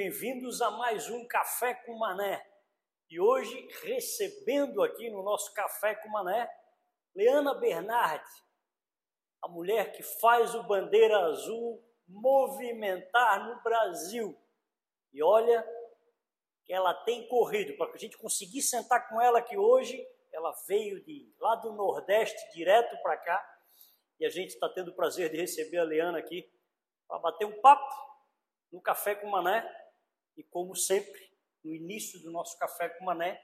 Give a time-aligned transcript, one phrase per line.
[0.00, 2.42] bem-vindos a mais um Café com Mané.
[3.10, 6.50] E hoje, recebendo aqui no nosso Café com Mané,
[7.14, 8.30] Leana Bernardi,
[9.42, 14.34] a mulher que faz o Bandeira Azul movimentar no Brasil.
[15.12, 15.62] E olha
[16.64, 20.50] que ela tem corrido, para que a gente conseguir sentar com ela aqui hoje, ela
[20.66, 23.60] veio de lá do Nordeste direto para cá,
[24.18, 26.50] e a gente está tendo o prazer de receber a Leana aqui
[27.06, 27.94] para bater um papo
[28.72, 29.79] no Café com Mané.
[30.40, 31.30] E como sempre,
[31.62, 33.38] no início do nosso Café com Mané,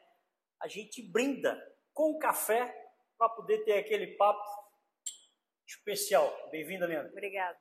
[0.59, 1.55] a gente brinda
[1.93, 2.75] com café
[3.19, 4.43] para poder ter aquele papo
[5.67, 6.35] especial.
[6.51, 7.13] Bem-vinda, Leandro.
[7.13, 7.61] Obrigada.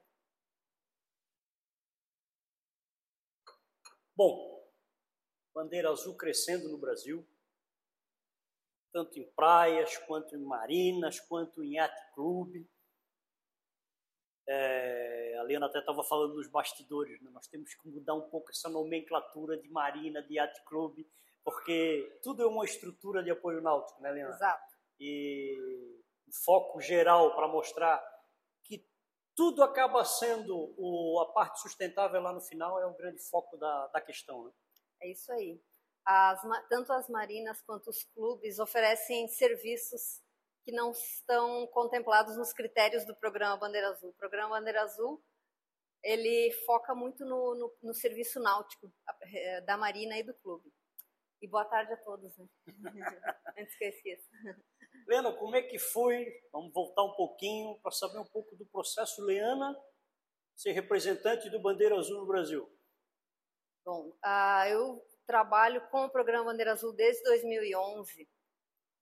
[4.16, 4.66] Bom,
[5.54, 7.28] bandeira azul crescendo no Brasil,
[8.94, 12.66] tanto em praias, quanto em marinas, quanto em yacht clube.
[14.48, 17.32] É, a Liana até estava falando nos bastidores, né?
[17.32, 21.00] nós temos que mudar um pouco essa nomenclatura de marina, de yacht club,
[21.44, 24.34] porque tudo é uma estrutura de apoio náutico, né, Liana?
[24.34, 24.76] Exato.
[25.00, 25.58] E
[26.28, 28.04] o foco geral para mostrar
[28.64, 28.88] que
[29.36, 33.88] tudo acaba sendo o, a parte sustentável lá no final é o grande foco da,
[33.88, 34.52] da questão, né?
[35.02, 35.62] É isso aí.
[36.06, 40.24] As, tanto as marinas quanto os clubes oferecem serviços
[40.66, 44.10] que não estão contemplados nos critérios do programa Bandeira Azul.
[44.10, 45.24] O programa Bandeira Azul
[46.04, 50.74] ele foca muito no, no, no serviço náutico eh, da Marina e do clube.
[51.40, 52.48] E boa tarde a todos, né?
[53.60, 54.28] Antes que eu esqueça.
[55.08, 56.26] Lena, como é que foi?
[56.52, 59.76] Vamos voltar um pouquinho para saber um pouco do processo Leana
[60.56, 62.68] ser representante do Bandeira Azul no Brasil.
[63.86, 68.28] Bom, uh, eu trabalho com o programa Bandeira Azul desde 2011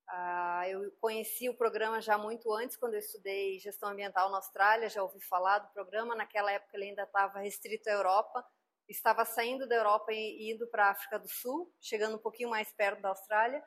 [0.07, 4.89] ah, eu conheci o programa já muito antes, quando eu estudei gestão ambiental na Austrália,
[4.89, 6.15] já ouvi falar do programa.
[6.15, 8.45] Naquela época ele ainda estava restrito à Europa,
[8.87, 12.71] estava saindo da Europa e indo para a África do Sul, chegando um pouquinho mais
[12.73, 13.63] perto da Austrália,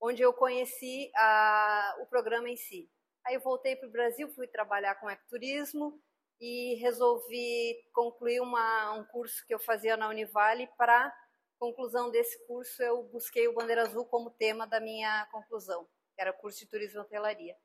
[0.00, 2.90] onde eu conheci a, o programa em si.
[3.26, 6.00] Aí eu voltei para o Brasil, fui trabalhar com ecoturismo
[6.40, 11.12] e resolvi concluir uma, um curso que eu fazia na Univale para
[11.58, 16.32] conclusão desse curso, eu busquei o Bandeira Azul como tema da minha conclusão, que era
[16.32, 17.56] curso de Turismo e Hotelaria.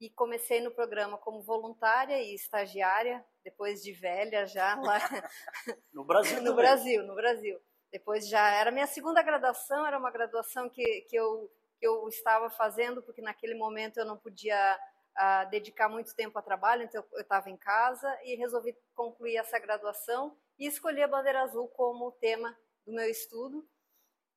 [0.00, 4.98] E comecei no programa como voluntária e estagiária, depois de velha já lá.
[5.92, 7.60] No Brasil No Brasil, no Brasil.
[7.90, 12.48] Depois já era minha segunda graduação, era uma graduação que, que, eu, que eu estava
[12.50, 14.78] fazendo, porque naquele momento eu não podia
[15.16, 19.58] uh, dedicar muito tempo a trabalho, então eu estava em casa e resolvi concluir essa
[19.58, 22.56] graduação e escolhi a Bandeira Azul como tema
[22.86, 23.66] do meu estudo.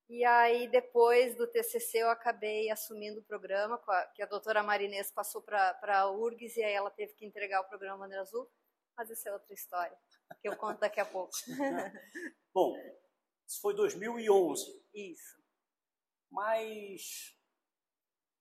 [0.07, 3.81] E aí, depois do TCC, eu acabei assumindo o programa,
[4.13, 7.67] que a doutora Marinês passou para a URGS, e aí ela teve que entregar o
[7.67, 8.47] programa Bandeira Azul.
[8.95, 9.97] Mas isso é outra história,
[10.39, 11.33] que eu conto daqui a pouco.
[12.53, 12.77] Bom,
[13.47, 14.83] isso foi 2011.
[14.93, 15.43] Isso.
[16.31, 17.35] Mas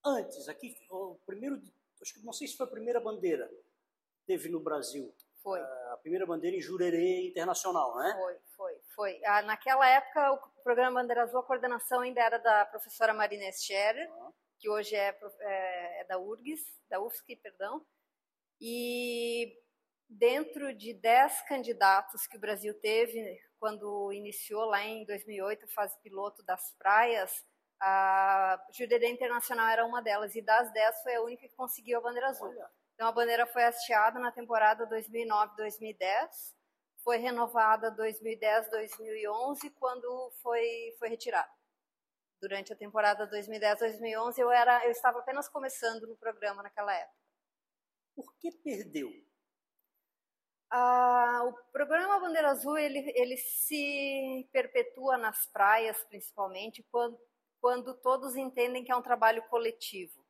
[0.04, 1.60] antes, aqui, o primeiro,
[2.00, 5.12] acho que não sei se foi a primeira bandeira que teve no Brasil.
[5.42, 5.60] Foi.
[5.60, 8.14] A primeira bandeira em Jurerê Internacional, né?
[8.16, 9.20] Foi, foi, foi.
[9.24, 14.10] Ah, naquela época, o programa Bandeira Azul, a coordenação ainda era da professora Marina Scherer,
[14.10, 14.32] uhum.
[14.58, 17.84] que hoje é, é, é da URGS, da UFSC, perdão.
[18.60, 19.52] E
[20.08, 25.98] dentro de 10 candidatos que o Brasil teve quando iniciou lá em 2008 a fase
[26.02, 27.44] piloto das praias,
[27.80, 32.02] a Jurerê Internacional era uma delas, e das 10 foi a única que conseguiu a
[32.02, 32.48] bandeira azul.
[32.48, 32.70] Olha.
[32.94, 36.54] Então a bandeira foi hasteada na temporada 2009-2010,
[37.04, 41.52] foi renovada 2010-2011 quando foi foi retirada.
[42.40, 47.18] Durante a temporada 2010-2011 eu era eu estava apenas começando no programa naquela época.
[48.16, 49.12] Por que perdeu?
[50.70, 57.18] Ah, o programa Bandeira Azul ele, ele se perpetua nas praias principalmente quando,
[57.60, 60.23] quando todos entendem que é um trabalho coletivo.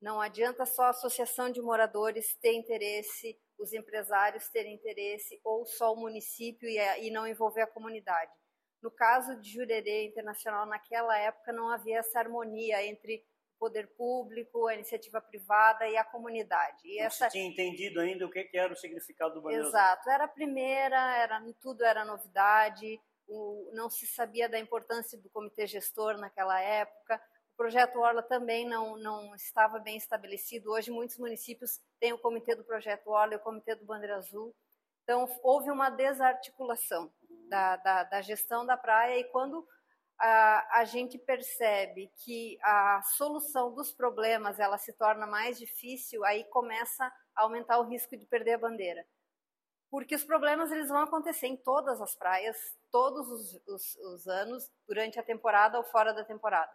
[0.00, 5.92] Não adianta só a associação de moradores ter interesse, os empresários terem interesse, ou só
[5.92, 8.30] o município e, e não envolver a comunidade.
[8.82, 13.24] No caso de Jurerê Internacional, naquela época não havia essa harmonia entre
[13.56, 16.82] o poder público, a iniciativa privada e a comunidade.
[16.84, 17.28] E não essa...
[17.28, 19.66] tinha entendido ainda o que era o significado do banheiro.
[19.66, 25.30] Exato, era a primeira, era, tudo era novidade, o, não se sabia da importância do
[25.30, 27.20] comitê gestor naquela época,
[27.56, 30.70] o projeto Orla também não, não estava bem estabelecido.
[30.72, 34.54] Hoje, muitos municípios têm o comitê do projeto Orla e o comitê do Bandeira Azul.
[35.02, 37.10] Então, houve uma desarticulação
[37.48, 39.66] da, da, da gestão da praia e quando
[40.18, 46.44] a, a, gente percebe que a solução dos problemas ela se torna mais difícil, aí
[46.50, 49.06] começa a aumentar o risco de perder a bandeira.
[49.90, 52.56] porque os problemas eles vão acontecer em todas as praias,
[52.90, 56.70] todos os, os, os anos, durante a temporada ou fora da temporada.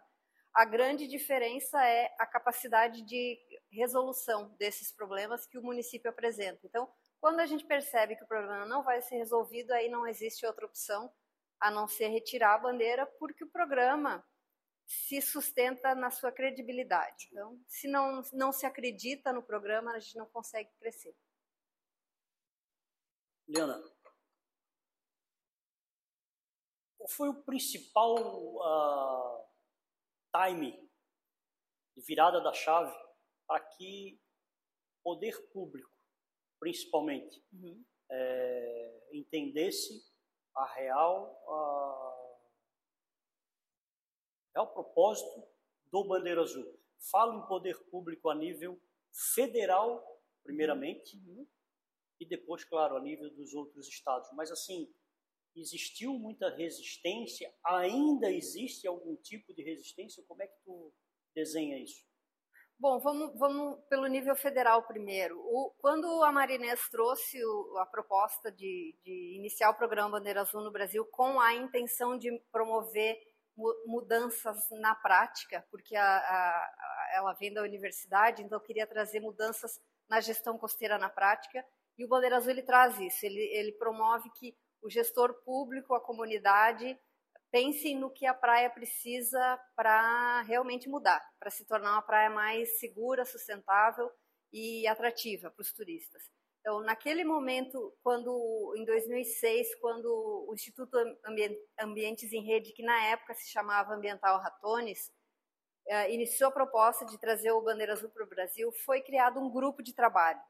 [0.54, 3.38] A grande diferença é a capacidade de
[3.70, 6.60] resolução desses problemas que o município apresenta.
[6.64, 10.44] Então, quando a gente percebe que o problema não vai ser resolvido, aí não existe
[10.44, 11.10] outra opção
[11.58, 14.22] a não ser retirar a bandeira, porque o programa
[14.86, 17.28] se sustenta na sua credibilidade.
[17.30, 21.14] Então, se não, não se acredita no programa, a gente não consegue crescer.
[23.48, 23.82] Liana,
[26.98, 29.41] qual foi o principal uh,
[30.32, 30.72] time
[31.96, 32.96] de virada da chave
[33.46, 34.20] para que
[35.04, 35.90] poder público,
[36.58, 37.84] principalmente, uhum.
[38.10, 40.04] é, entendesse
[40.54, 42.38] a real, a
[44.54, 45.48] real propósito
[45.86, 46.80] do Bandeira Azul?
[47.10, 48.80] Falo em poder público a nível
[49.34, 50.02] federal,
[50.42, 51.46] primeiramente, uhum
[52.22, 54.30] e depois, claro, a nível dos outros estados.
[54.34, 54.88] Mas assim,
[55.54, 57.52] existiu muita resistência?
[57.64, 60.24] Ainda existe algum tipo de resistência?
[60.26, 60.92] Como é que tu
[61.34, 62.04] desenha isso?
[62.78, 65.38] Bom, vamos, vamos pelo nível federal primeiro.
[65.38, 70.62] O, quando a Marinês trouxe o, a proposta de, de, iniciar o programa Bandeira Azul
[70.62, 73.16] no Brasil com a intenção de promover
[73.86, 80.20] mudanças na prática, porque a, a, ela vem da universidade, então queria trazer mudanças na
[80.20, 81.64] gestão costeira na prática,
[81.96, 86.00] e o Bandeira Azul ele traz isso, ele, ele promove que o gestor público, a
[86.00, 86.98] comunidade,
[87.50, 92.80] pensem no que a praia precisa para realmente mudar, para se tornar uma praia mais
[92.80, 94.10] segura, sustentável
[94.52, 96.22] e atrativa para os turistas.
[96.60, 100.06] Então, naquele momento, quando em 2006, quando
[100.48, 100.96] o Instituto
[101.78, 105.10] Ambientes em Rede, que na época se chamava Ambiental Ratones,
[105.88, 109.50] eh, iniciou a proposta de trazer o Bandeira Azul para o Brasil, foi criado um
[109.50, 110.40] grupo de trabalho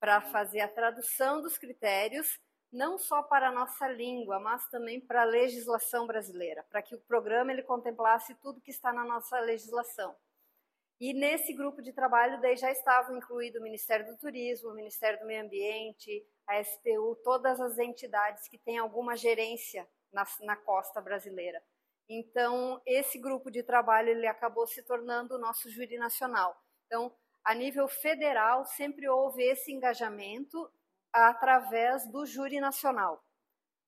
[0.00, 2.40] para fazer a tradução dos critérios,
[2.72, 7.00] não só para a nossa língua, mas também para a legislação brasileira, para que o
[7.00, 10.14] programa ele contemplasse tudo que está na nossa legislação.
[11.00, 15.20] E nesse grupo de trabalho daí já estavam incluídos o Ministério do Turismo, o Ministério
[15.20, 21.00] do Meio Ambiente, a SPU, todas as entidades que têm alguma gerência na, na costa
[21.00, 21.62] brasileira.
[22.08, 26.60] Então, esse grupo de trabalho ele acabou se tornando o nosso júri nacional.
[26.86, 30.70] Então, a nível federal, sempre houve esse engajamento
[31.12, 33.22] através do júri nacional.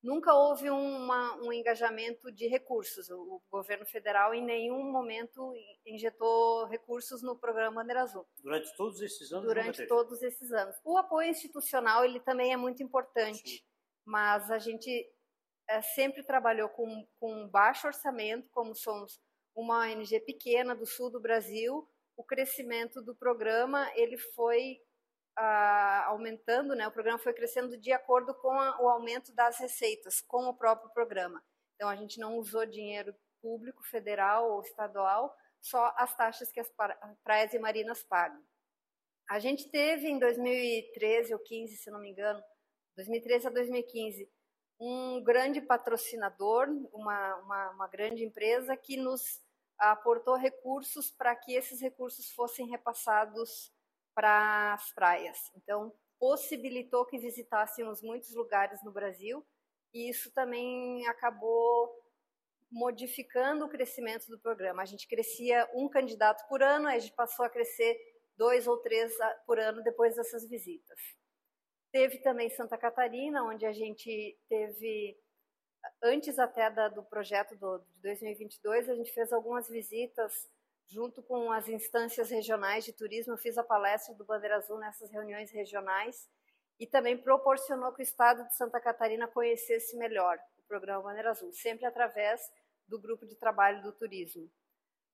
[0.02, 3.10] Nunca houve uma, um engajamento de recursos.
[3.10, 5.52] O governo federal em nenhum momento
[5.84, 8.26] injetou recursos no programa Bandeira Azul.
[8.42, 9.46] Durante todos esses anos?
[9.46, 10.74] Durante todos esses anos.
[10.84, 13.60] O apoio institucional ele também é muito importante, Sim.
[14.06, 15.06] mas a gente
[15.68, 19.20] é, sempre trabalhou com, com baixo orçamento, como somos
[19.54, 21.86] uma ONG pequena do sul do Brasil,
[22.16, 24.78] o crescimento do programa ele foi
[25.42, 26.86] ah, aumentando, né?
[26.86, 30.90] O programa foi crescendo de acordo com a, o aumento das receitas com o próprio
[30.92, 31.42] programa.
[31.74, 36.70] Então a gente não usou dinheiro público, federal ou estadual, só as taxas que as
[37.24, 38.38] praias e marinas pagam.
[39.30, 42.42] A gente teve em 2013 ou 15, se não me engano,
[42.96, 44.30] 2013 a 2015,
[44.78, 49.40] um grande patrocinador, uma, uma, uma grande empresa que nos
[49.78, 53.72] aportou recursos para que esses recursos fossem repassados
[54.20, 55.50] para as praias.
[55.56, 59.42] Então, possibilitou que visitássemos muitos lugares no Brasil
[59.94, 61.90] e isso também acabou
[62.70, 64.82] modificando o crescimento do programa.
[64.82, 67.98] A gente crescia um candidato por ano, a gente passou a crescer
[68.36, 69.10] dois ou três
[69.46, 71.00] por ano depois dessas visitas.
[71.90, 75.18] Teve também Santa Catarina, onde a gente teve
[76.02, 80.46] antes até da, do projeto do, de 2022, a gente fez algumas visitas
[80.90, 83.32] junto com as instâncias regionais de turismo.
[83.32, 86.28] Eu fiz a palestra do Bandeira Azul nessas reuniões regionais
[86.78, 91.52] e também proporcionou que o estado de Santa Catarina conhecesse melhor o programa Bandeira Azul,
[91.52, 92.40] sempre através
[92.88, 94.50] do grupo de trabalho do turismo.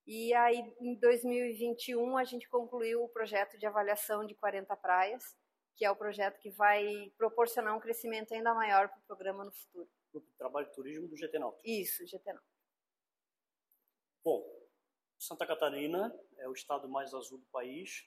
[0.07, 5.37] E aí, em 2021, a gente concluiu o projeto de avaliação de 40 praias,
[5.75, 9.53] que é o projeto que vai proporcionar um crescimento ainda maior para o programa no
[9.53, 9.91] futuro.
[10.11, 11.69] Grupo de Trabalho de Turismo do GT Náutico.
[11.69, 12.57] Isso, GT Náutico.
[14.25, 14.56] Bom,
[15.19, 18.07] Santa Catarina é o estado mais azul do país,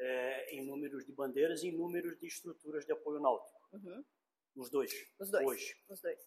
[0.00, 3.60] é, em números de bandeiras e em números de estruturas de apoio náutico.
[3.72, 4.04] Uhum.
[4.56, 4.92] Os dois.
[5.18, 5.46] Os dois.
[5.46, 5.76] Hoje.
[5.88, 6.18] Os dois.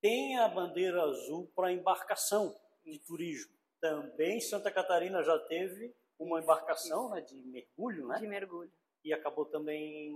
[0.00, 2.54] Tem a bandeira azul para embarcação
[2.84, 3.56] de turismo.
[3.80, 8.18] Também Santa Catarina já teve uma embarcação né, de mergulho, né?
[8.18, 8.72] De mergulho.
[9.04, 10.14] E acabou também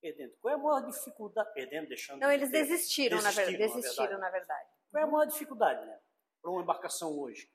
[0.00, 0.34] perdendo.
[0.40, 1.52] Qual é a maior dificuldade?
[1.52, 2.20] Perdendo, deixando.
[2.20, 4.68] Não, eles desistiram, desistiram, na, verdade, desistiram na verdade.
[4.90, 6.00] Qual é a maior dificuldade, né?
[6.42, 7.50] Para uma embarcação hoje?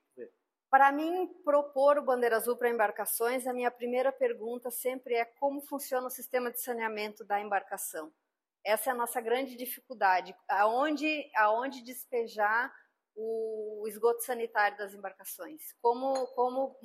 [0.70, 5.60] Para mim, propor o Bandeira Azul para embarcações, a minha primeira pergunta sempre é como
[5.60, 8.12] funciona o sistema de saneamento da embarcação.
[8.64, 10.34] Essa é a nossa grande dificuldade.
[10.48, 12.74] Aonde, aonde despejar
[13.14, 15.72] o esgoto sanitário das embarcações?
[15.80, 16.76] Como, como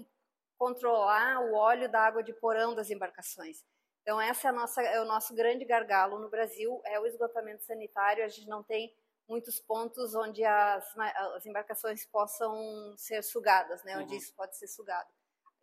[0.57, 3.65] controlar o óleo da água de porão das embarcações?
[4.03, 8.23] Então, essa é, nossa, é o nosso grande gargalo no Brasil, é o esgotamento sanitário.
[8.23, 8.95] A gente não tem
[9.31, 13.97] muitos pontos onde as, as embarcações possam ser sugadas, né?
[13.97, 14.17] Onde uhum.
[14.17, 15.09] isso pode ser sugado.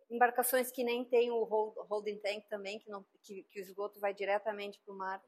[0.09, 4.11] Embarcações que nem tem o holding tank também, que, não, que, que o esgoto vai
[4.11, 5.23] diretamente para o mar.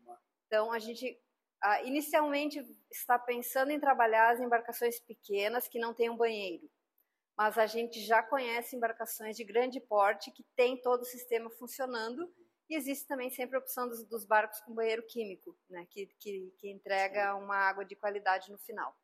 [0.48, 1.22] Então, a gente
[1.62, 6.68] ah, inicialmente está pensando em trabalhar as embarcações pequenas que não têm um banheiro.
[7.38, 12.28] Mas a gente já conhece embarcações de grande porte que tem todo o sistema funcionando
[12.72, 16.54] e existe também sempre a opção dos, dos barcos com banheiro químico, né, que, que,
[16.58, 18.96] que entrega uma água de qualidade no final.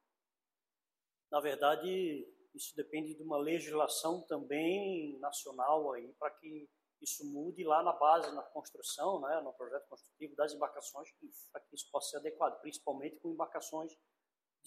[1.30, 6.70] Na verdade, isso depende de uma legislação também nacional aí para que
[7.02, 11.10] isso mude lá na base, na construção, né, no projeto construtivo das embarcações,
[11.52, 13.92] para que isso possa ser adequado, principalmente com embarcações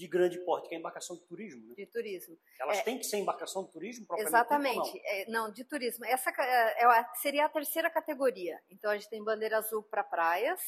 [0.01, 1.69] de grande porte, que é a embarcação de turismo.
[1.69, 1.75] Né?
[1.77, 2.39] De turismo.
[2.59, 4.77] Elas é, têm que ser embarcação de turismo propriamente Exatamente.
[4.77, 5.01] Não?
[5.05, 5.53] É, não?
[5.53, 6.07] de turismo.
[6.07, 8.59] Essa é, é seria a terceira categoria.
[8.71, 10.59] Então, a gente tem bandeira azul para praias,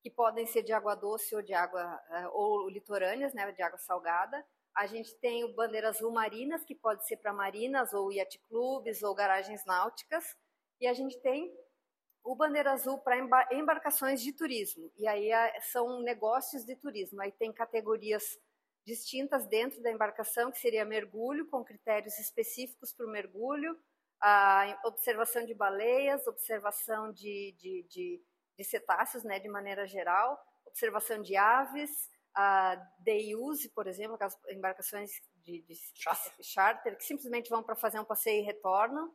[0.00, 3.78] que podem ser de água doce ou de água, é, ou litorâneas, né, de água
[3.78, 4.46] salgada.
[4.76, 9.02] A gente tem o bandeira azul marinas, que pode ser para marinas, ou iate clubes,
[9.02, 10.36] ou garagens náuticas.
[10.80, 11.52] E a gente tem
[12.22, 13.16] o Bandeira Azul para
[13.52, 14.92] embarcações de turismo.
[14.98, 15.30] E aí
[15.72, 17.22] são negócios de turismo.
[17.22, 18.38] Aí tem categorias
[18.88, 23.78] distintas dentro da embarcação, que seria mergulho, com critérios específicos para o mergulho,
[24.20, 28.22] a observação de baleias, observação de, de, de,
[28.56, 34.36] de cetáceos, né, de maneira geral, observação de aves, a day use, por exemplo, aquelas
[34.48, 35.10] embarcações
[35.44, 36.32] de, de charter.
[36.42, 39.14] charter, que simplesmente vão para fazer um passeio e retornam.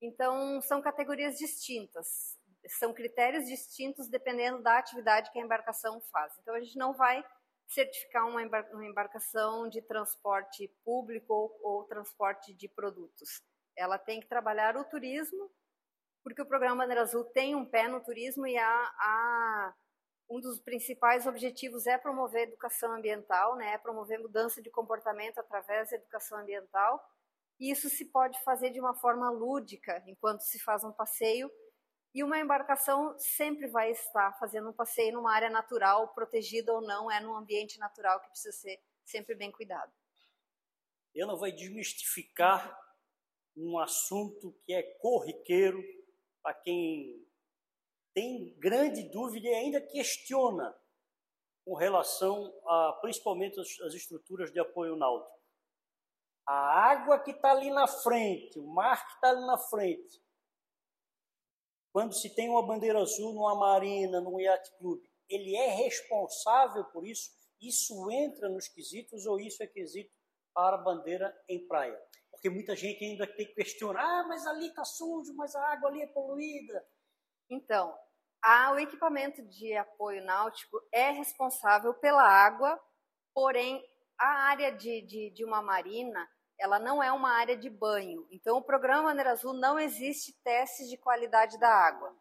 [0.00, 2.38] Então, são categorias distintas,
[2.78, 6.34] são critérios distintos dependendo da atividade que a embarcação faz.
[6.38, 7.24] Então, a gente não vai
[7.66, 13.42] certificar uma, embarcação de transporte público ou, ou transporte de produtos.
[13.76, 15.50] Ela tem que trabalhar o turismo,
[16.22, 19.74] porque o programa Bandeira Azul tem um pé no turismo e a,
[20.28, 25.90] um dos principais objetivos é promover educação ambiental, né, é promover mudança de comportamento através
[25.90, 27.00] da educação ambiental.
[27.58, 31.50] E isso se pode fazer de uma forma lúdica, enquanto se faz um passeio,
[32.16, 37.10] e uma embarcação sempre vai estar fazendo um passeio numa área natural, protegida ou não,
[37.10, 39.92] é num ambiente natural que precisa ser sempre bem cuidado.
[41.14, 42.74] Ela vai desmistificar
[43.54, 45.84] um assunto que é corriqueiro
[46.42, 47.22] para quem
[48.14, 50.74] tem grande dúvida e ainda questiona
[51.66, 55.38] com relação a principalmente as, as estruturas de apoio náutico.
[56.46, 60.25] A água que está ali na frente, o mar que está ali na frente,
[61.96, 67.06] quando se tem uma bandeira azul numa marina, num yacht club, ele é responsável por
[67.06, 67.30] isso?
[67.58, 70.14] Isso entra nos quesitos ou isso é quesito
[70.52, 71.98] para bandeira em praia?
[72.30, 75.88] Porque muita gente ainda tem que questionar, ah, mas ali está sujo, mas a água
[75.88, 76.86] ali é poluída.
[77.48, 77.98] Então,
[78.42, 82.78] a, o equipamento de apoio náutico é responsável pela água,
[83.32, 83.82] porém,
[84.18, 88.26] a área de, de, de uma marina ela não é uma área de banho.
[88.30, 92.14] Então, o programa Maneira Azul não existe testes de qualidade da água.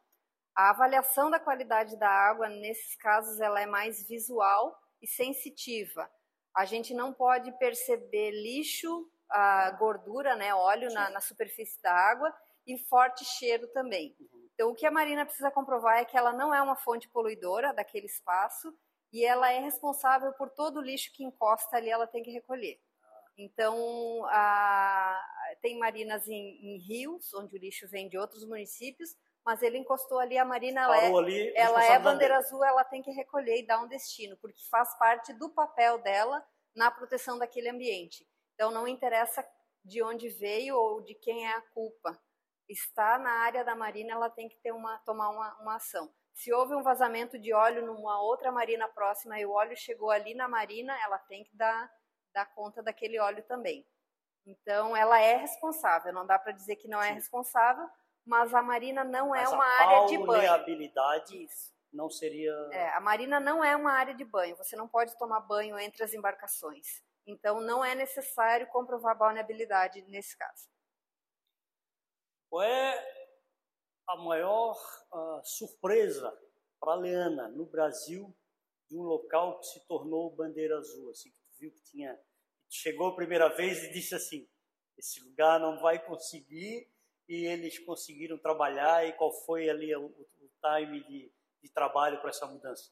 [0.55, 6.09] A avaliação da qualidade da água, nesses casos, ela é mais visual e sensitiva.
[6.55, 12.33] A gente não pode perceber lixo, a gordura, né, óleo na, na superfície da água
[12.65, 14.15] e forte cheiro também.
[14.19, 14.49] Uhum.
[14.53, 17.73] Então, o que a Marina precisa comprovar é que ela não é uma fonte poluidora
[17.73, 18.73] daquele espaço
[19.11, 22.79] e ela é responsável por todo o lixo que encosta ali, ela tem que recolher.
[23.37, 25.21] Então, a,
[25.61, 29.15] tem marinas em, em, rios, onde o lixo vem de outros municípios,
[29.45, 33.11] mas ele encostou ali, a marina ela é, ela é bandeira azul, ela tem que
[33.11, 36.43] recolher e dar um destino, porque faz parte do papel dela
[36.75, 38.25] na proteção daquele ambiente.
[38.53, 39.45] Então, não interessa
[39.83, 42.19] de onde veio ou de quem é a culpa.
[42.67, 46.11] Está na área da marina, ela tem que ter uma, tomar uma, uma ação.
[46.33, 50.33] Se houve um vazamento de óleo numa outra marina próxima e o óleo chegou ali
[50.33, 51.89] na marina, ela tem que dar
[52.35, 53.87] dar conta daquele óleo também.
[54.45, 57.89] Então, ela é responsável, não dá para dizer que não é responsável,
[58.23, 60.51] mas a marina não é mas é uma área de banho.
[60.51, 61.73] habilidade Isso.
[61.91, 62.51] não seria.
[62.71, 66.03] É, a marina não é uma área de banho, você não pode tomar banho entre
[66.03, 67.01] as embarcações.
[67.25, 70.69] Então, não é necessário comprovar balneabilidade nesse caso.
[72.49, 73.03] Qual é
[74.07, 74.77] a maior
[75.11, 76.37] uh, surpresa
[76.79, 78.31] para a Leana no Brasil
[78.87, 81.09] de um local que se tornou bandeira azul?
[81.09, 81.31] Assim,
[81.65, 82.17] viu que tinha
[82.69, 84.47] chegou a primeira vez e disse assim:
[84.97, 86.89] esse lugar não vai conseguir
[87.27, 91.31] e eles conseguiram trabalhar e qual foi ali o, o time de,
[91.61, 92.91] de trabalho para essa mudança?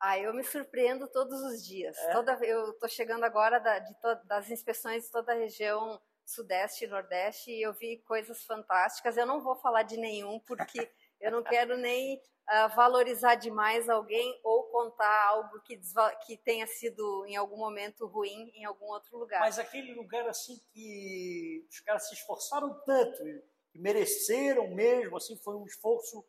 [0.00, 1.96] Ah, eu me surpreendo todos os dias.
[1.96, 2.12] É?
[2.12, 6.84] Toda, eu estou chegando agora da, de to, das inspeções de toda a região sudeste
[6.84, 9.16] e nordeste e eu vi coisas fantásticas.
[9.16, 14.38] Eu não vou falar de nenhum porque eu não quero nem uh, valorizar demais alguém
[14.42, 15.80] ou contar algo que,
[16.26, 19.40] que tenha sido em algum momento ruim em algum outro lugar.
[19.40, 23.22] Mas aquele lugar assim que os caras se esforçaram tanto,
[23.70, 26.24] que mereceram mesmo, assim foi um esforço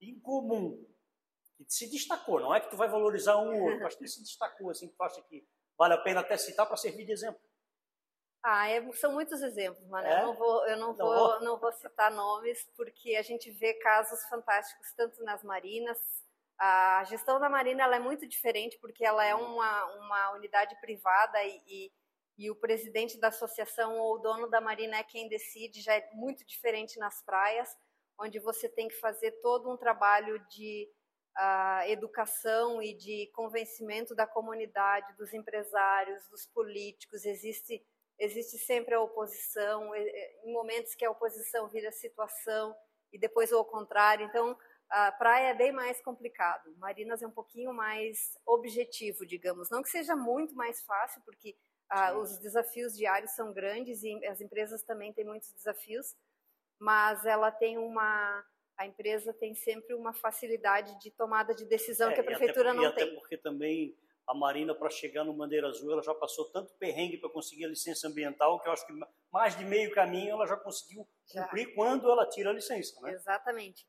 [0.00, 0.84] incomum
[1.56, 2.40] que se destacou.
[2.40, 4.94] Não é que tu vai valorizar um ou outro, mas que se destacou assim que
[4.94, 7.40] tu acha que vale a pena até citar para servir de exemplo.
[8.48, 10.20] Ah, é, são muitos exemplos, mas é?
[10.20, 13.50] eu não vou, eu não, não vou, vou, não vou citar nomes porque a gente
[13.50, 15.98] vê casos fantásticos tanto nas marinas.
[16.56, 21.60] A gestão da marina é muito diferente porque ela é uma, uma unidade privada e,
[21.66, 21.92] e,
[22.38, 25.82] e o presidente da associação ou o dono da marina é quem decide.
[25.82, 27.68] Já é muito diferente nas praias,
[28.16, 30.88] onde você tem que fazer todo um trabalho de
[31.36, 37.24] uh, educação e de convencimento da comunidade, dos empresários, dos políticos.
[37.24, 37.84] Existe
[38.18, 42.74] existe sempre a oposição, em momentos que a oposição vira situação
[43.12, 44.26] e depois ao contrário.
[44.26, 44.56] Então,
[44.88, 46.74] a praia é bem mais complicado.
[46.78, 49.68] Marinas é um pouquinho mais objetivo, digamos.
[49.70, 51.56] Não que seja muito mais fácil, porque
[51.88, 56.16] ah, os desafios diários são grandes e as empresas também têm muitos desafios,
[56.78, 58.44] mas ela tem uma
[58.76, 62.76] a empresa tem sempre uma facilidade de tomada de decisão é, que a prefeitura até,
[62.76, 63.04] não e tem.
[63.04, 67.18] Até porque também a Marina, para chegar no Bandeira Azul, ela já passou tanto perrengue
[67.18, 68.92] para conseguir a licença ambiental, que eu acho que
[69.30, 71.74] mais de meio caminho ela já conseguiu cumprir já.
[71.74, 73.00] quando ela tira a licença.
[73.00, 73.12] Né?
[73.12, 73.86] Exatamente.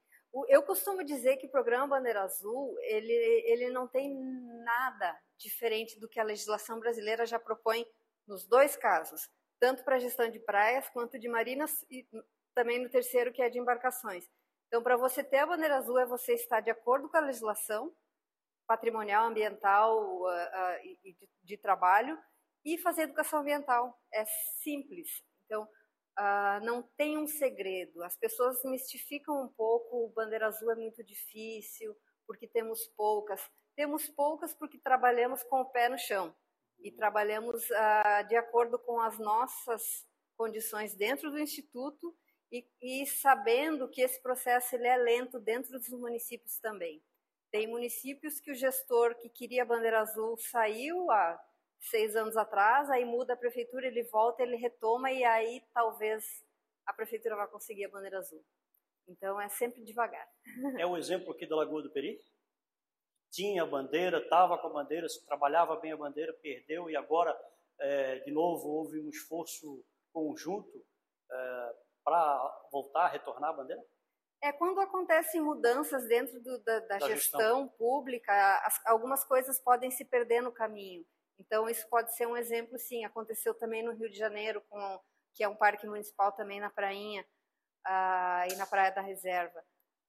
[0.47, 3.13] Eu costumo dizer que o programa Bandeira Azul, ele,
[3.47, 4.13] ele não tem
[4.63, 7.85] nada diferente do que a legislação brasileira já propõe
[8.27, 9.29] nos dois casos,
[9.59, 12.05] tanto para a gestão de praias quanto de marinas e
[12.53, 14.27] também no terceiro, que é de embarcações.
[14.67, 17.93] Então, para você ter a bandeira azul, é você estar de acordo com a legislação,
[18.67, 22.19] patrimonial, ambiental uh, uh, e de, de, trabalho
[22.65, 23.97] e fazer educação ambiental.
[24.13, 24.25] É
[24.61, 25.23] simples.
[25.45, 28.03] Então, uh, não tem um segredo.
[28.03, 31.95] As pessoas mistificam um pouco, o bandeira azul é muito difícil,
[32.27, 33.41] porque temos poucas.
[33.75, 36.35] Temos poucas porque trabalhamos com o pé no chão
[36.79, 37.63] e trabalhamos
[38.27, 42.15] de acordo com as nossas condições dentro do Instituto
[42.51, 47.03] e, e sabendo que esse processo ele é lento dentro dos municípios também.
[47.51, 51.39] Tem municípios que o gestor que queria a bandeira azul saiu há
[51.79, 56.23] seis anos atrás, aí muda a prefeitura, ele volta, ele retoma e aí talvez
[56.85, 58.43] a prefeitura vai conseguir a bandeira azul.
[59.07, 60.27] Então é sempre devagar.
[60.77, 62.19] É o exemplo aqui da Lagoa do Peri?
[63.31, 67.37] Tinha a bandeira, estava com a bandeira, trabalhava bem a bandeira, perdeu e agora,
[67.79, 70.85] é, de novo, houve um esforço conjunto
[71.31, 73.83] é, para voltar retornar a bandeira?
[74.41, 77.67] É quando acontecem mudanças dentro do, da, da, da, gestão, gestão.
[77.69, 78.31] pública,
[78.63, 81.05] as, algumas coisas podem se perder no caminho.
[81.39, 83.03] Então isso pode ser um exemplo, sim.
[83.05, 84.99] Aconteceu também no Rio de Janeiro, com,
[85.33, 87.25] que é um parque municipal também na Prainha
[87.85, 89.59] uh, e na Praia da Reserva.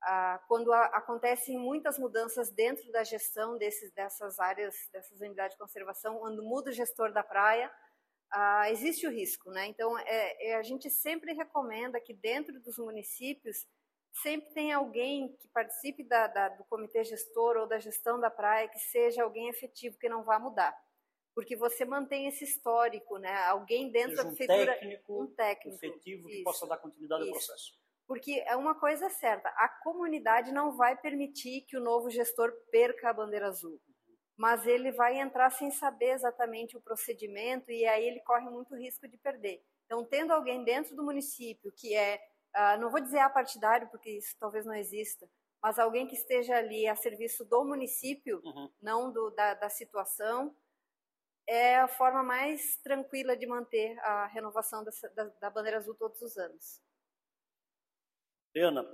[0.02, 5.58] Uh, quando a, acontecem muitas mudanças dentro da gestão desses, dessas áreas, dessas unidades de
[5.58, 7.70] conservação, quando muda o gestor da praia,
[8.34, 9.66] uh, existe o risco, né?
[9.66, 13.66] Então é, é, a gente sempre recomenda que dentro dos municípios
[14.12, 18.68] sempre tem alguém que participe da, da, do comitê gestor ou da gestão da praia
[18.68, 20.76] que seja alguém efetivo, que não vá mudar.
[21.34, 23.32] Porque você mantém esse histórico, né?
[23.46, 24.62] Alguém dentro seja da prefeitura.
[24.62, 27.30] Um técnico, um técnico efetivo que isso, possa dar continuidade isso.
[27.30, 27.78] ao processo.
[28.08, 33.10] Porque é uma coisa certa, a comunidade não vai permitir que o novo gestor perca
[33.10, 33.78] a bandeira azul.
[34.34, 39.06] Mas ele vai entrar sem saber exatamente o procedimento e aí ele corre muito risco
[39.06, 39.62] de perder.
[39.84, 42.20] Então, tendo alguém dentro do município que é
[42.58, 45.28] uh, não vou dizer apartidário, porque isso talvez não exista,
[45.62, 48.70] mas alguém que esteja ali a serviço do município, uhum.
[48.82, 50.54] não do, da, da situação,
[51.46, 56.20] é a forma mais tranquila de manter a renovação da, da, da bandeira azul todos
[56.20, 56.82] os anos.
[58.56, 58.84] Ana,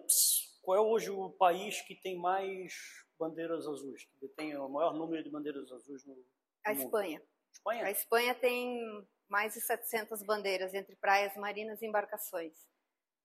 [0.62, 2.74] qual é hoje o país que tem mais
[3.18, 6.24] bandeiras azuis, que tem o maior número de bandeiras azuis no, no
[6.64, 7.22] A Espanha.
[7.52, 7.84] Espanha.
[7.86, 12.52] A Espanha tem mais de 700 bandeiras entre praias, marinas e embarcações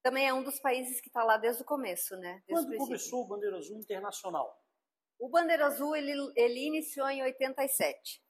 [0.02, 2.42] também é um dos países que está lá desde o começo, né?
[2.48, 4.58] Desde Quando começou o Bandeira Azul Internacional?
[5.20, 8.24] O Bandeira Azul ele, ele iniciou em 87.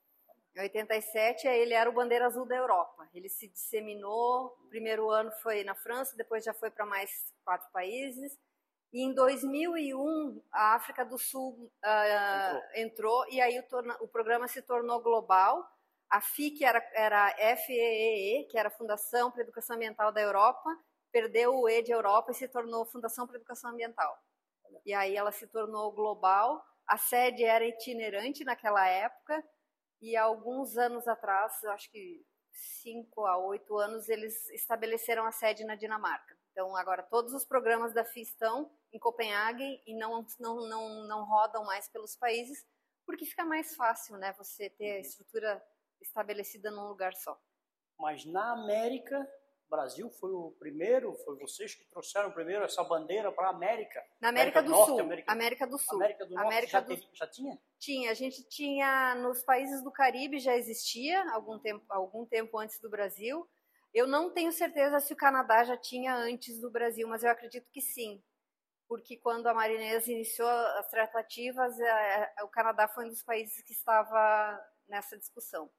[0.56, 3.08] Em 87 ele era o Bandeira Azul da Europa.
[3.14, 4.46] Ele se disseminou.
[4.64, 8.36] O primeiro ano foi na França, depois já foi para mais quatro países.
[8.92, 13.22] E em 2001 a África do Sul uh, entrou.
[13.22, 13.28] entrou.
[13.30, 15.64] e aí o, o programa se tornou global
[16.10, 20.68] A FIC era, era FEEE, que era a Fundação para a Educação Ambiental da Europa,
[21.12, 24.18] perdeu o E de Europa e se tornou Fundação para a Educação Ambiental.
[24.84, 26.64] E aí ela se tornou global.
[26.86, 29.44] A sede era itinerante naquela época
[30.00, 35.74] e alguns anos atrás, acho que cinco a oito anos, eles estabeleceram a sede na
[35.74, 36.36] Dinamarca.
[36.50, 41.24] Então agora todos os programas da FI estão em Copenhague e não, não, não, não
[41.24, 42.66] rodam mais pelos países,
[43.06, 44.32] porque fica mais fácil, né?
[44.34, 45.00] Você ter a uhum.
[45.00, 45.62] estrutura
[46.00, 47.38] estabelecida num lugar só.
[47.98, 49.28] Mas na América
[49.70, 54.04] Brasil foi o primeiro, foi vocês que trouxeram primeiro essa bandeira para a América.
[54.20, 55.00] Na América, América do, Norte, Sul.
[55.00, 55.96] América, América, do Sul.
[55.96, 57.08] América do Norte América já, do...
[57.12, 57.58] Já, tinha?
[57.78, 58.10] Tinha.
[58.10, 62.90] A gente tinha nos países do Caribe já existia algum tempo, algum tempo antes do
[62.90, 63.48] Brasil.
[63.94, 67.68] Eu não tenho certeza se o Canadá já tinha antes do Brasil, mas eu acredito
[67.72, 68.22] que sim.
[68.88, 73.62] Porque quando a Marinesa iniciou as tratativas, é, é, o Canadá foi um dos países
[73.62, 75.70] que estava nessa discussão.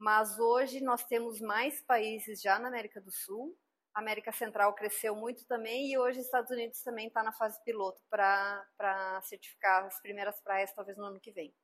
[0.00, 3.54] Mas hoje nós temos mais países já na América do Sul.
[3.94, 7.62] A América Central cresceu muito também e hoje os Estados Unidos também está na fase
[7.64, 11.54] piloto para certificar as primeiras praias, talvez no ano que vem.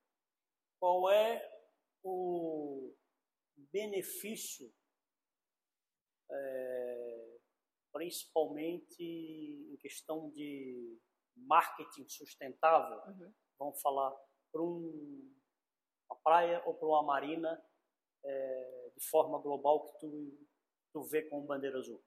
[0.79, 1.51] Qual é
[2.05, 2.95] o
[3.73, 4.71] benefício,
[6.31, 7.39] é,
[7.91, 11.01] principalmente em questão de
[11.35, 12.99] marketing sustentável?
[13.15, 13.35] Uhum.
[13.59, 14.15] Vamos falar
[14.53, 15.35] para um,
[16.11, 17.65] uma praia ou para uma marina
[18.27, 20.39] é, de forma global que tu,
[20.93, 22.03] tu vê com bandeira azul?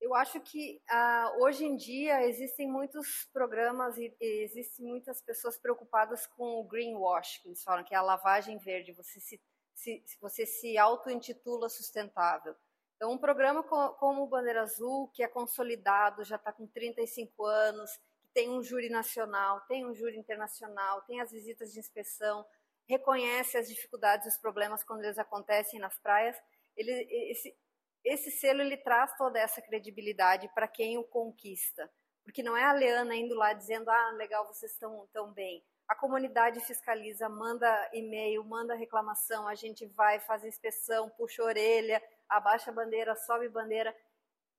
[0.00, 5.58] Eu acho que uh, hoje em dia existem muitos programas e, e, existem muitas pessoas
[5.58, 9.40] preocupadas com o greenwash, que eles falam que é a lavagem verde, você se,
[9.74, 12.54] se você se auto-intitula sustentável.
[12.96, 17.44] Então, um programa co como o Bandeira Azul, que é consolidado, já está com 35
[17.44, 22.46] anos, que tem um júri nacional, tem um júri internacional, tem as visitas de inspeção,
[22.88, 26.36] reconhece as dificuldades os problemas quando eles acontecem nas praias.
[26.76, 26.92] Ele,
[27.30, 27.56] esse,
[28.04, 31.90] esse selo ele traz toda essa credibilidade para quem o conquista,
[32.24, 35.64] porque não é a Leana indo lá dizendo ah legal vocês estão tão bem.
[35.88, 42.02] A comunidade fiscaliza, manda e-mail, manda reclamação, a gente vai, faz inspeção, puxa a orelha,
[42.28, 43.94] abaixa a bandeira, sobe bandeira.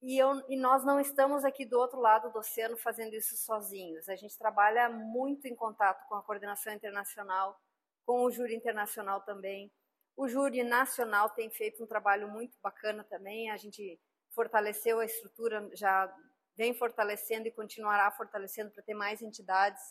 [0.01, 4.07] E, eu, e, nós não estamos aqui do outro lado do oceano fazendo isso sozinhos.
[4.07, 7.59] A gente trabalha muito em contato com a coordenação internacional,
[8.07, 9.69] com o júri internacional também.
[10.15, 13.51] O júri nacional tem feito um trabalho muito bacana também.
[13.51, 13.99] A gente
[14.33, 16.11] fortaleceu a estrutura, já
[16.55, 19.81] vem fortalecendo e continuará fortalecendo para ter mais entidades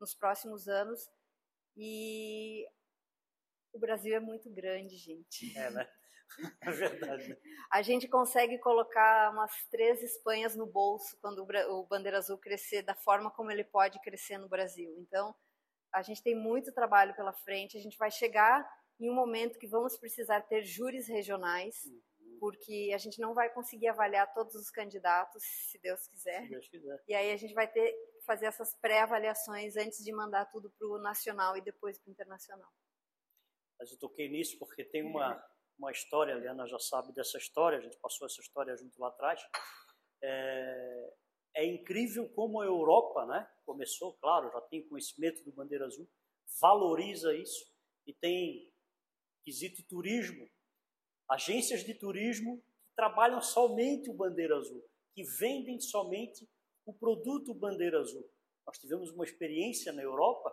[0.00, 1.10] nos próximos anos.
[1.76, 2.64] E
[3.72, 5.58] o Brasil é muito grande, gente.
[5.58, 5.88] É, né?
[6.60, 7.28] É verdade.
[7.28, 7.36] Né?
[7.70, 12.96] A gente consegue colocar umas três Espanhas no bolso quando o Bandeira Azul crescer da
[12.96, 14.92] forma como ele pode crescer no Brasil.
[14.98, 15.34] Então,
[15.96, 18.68] a gente tem muito trabalho pela frente, a gente vai chegar
[19.00, 22.38] em um momento que vamos precisar ter júris regionais, uhum.
[22.38, 26.42] porque a gente não vai conseguir avaliar todos os candidatos, se Deus quiser.
[26.42, 27.02] Se Deus quiser.
[27.08, 30.86] E aí a gente vai ter que fazer essas pré-avaliações antes de mandar tudo para
[30.86, 32.70] o nacional e depois para o internacional.
[33.78, 35.42] Mas eu toquei nisso porque tem uma,
[35.78, 39.08] uma história, a Liana já sabe dessa história, a gente passou essa história junto lá
[39.08, 39.40] atrás.
[40.22, 41.14] É,
[41.56, 46.08] é incrível como a Europa, né, começou, claro, já tem conhecimento do Bandeira Azul,
[46.60, 47.70] valoriza isso
[48.06, 48.72] e tem
[49.44, 50.48] quesito turismo,
[51.28, 56.48] agências de turismo que trabalham somente o Bandeira Azul, que vendem somente
[56.86, 58.26] o produto Bandeira Azul.
[58.64, 60.52] Nós tivemos uma experiência na Europa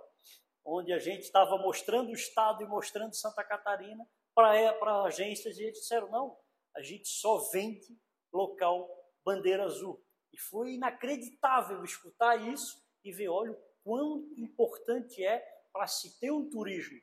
[0.65, 5.80] onde a gente estava mostrando o estado e mostrando Santa Catarina para agências e eles
[5.80, 6.38] disseram não,
[6.76, 7.97] a gente só vende
[8.32, 8.89] local
[9.23, 10.04] Bandeira Azul.
[10.32, 15.39] E foi inacreditável escutar isso e ver, olha, o quão importante é
[15.72, 17.00] para se ter um turismo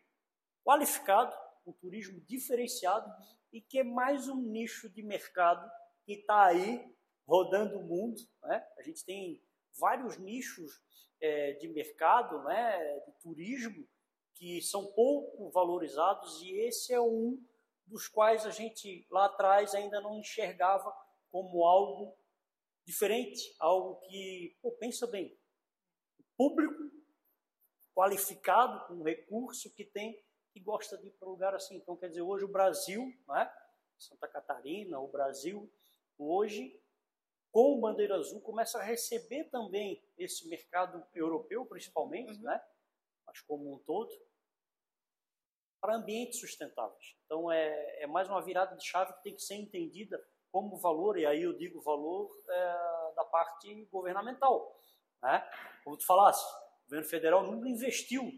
[0.64, 1.34] qualificado,
[1.66, 3.10] um turismo diferenciado
[3.52, 5.70] e que é mais um nicho de mercado
[6.04, 6.94] que está aí
[7.26, 8.20] rodando o mundo.
[8.42, 8.66] Né?
[8.78, 9.42] A gente tem
[9.78, 10.80] vários nichos
[11.20, 13.86] é, de mercado, né, de turismo,
[14.34, 17.38] que são pouco valorizados e esse é um
[17.86, 20.94] dos quais a gente lá atrás ainda não enxergava
[21.30, 22.16] como algo
[22.86, 25.36] diferente, algo que, pô, pensa bem,
[26.40, 26.90] público
[27.94, 30.18] qualificado, com recurso que tem,
[30.54, 31.76] que gosta de ir para um lugar assim.
[31.76, 33.52] Então, quer dizer, hoje o Brasil, né,
[33.98, 35.70] Santa Catarina, o Brasil,
[36.16, 36.82] hoje,
[37.52, 42.44] com o Bandeira Azul, começa a receber também esse mercado europeu, principalmente, uhum.
[42.44, 42.58] né,
[43.26, 44.10] mas como um todo,
[45.78, 47.18] para ambientes sustentáveis.
[47.26, 50.18] Então, é, é mais uma virada de chave que tem que ser entendida
[50.50, 54.80] como valor, e aí eu digo valor é, da parte governamental.
[55.22, 55.50] Né?
[55.84, 58.30] Como tu falasse, o governo federal nunca investiu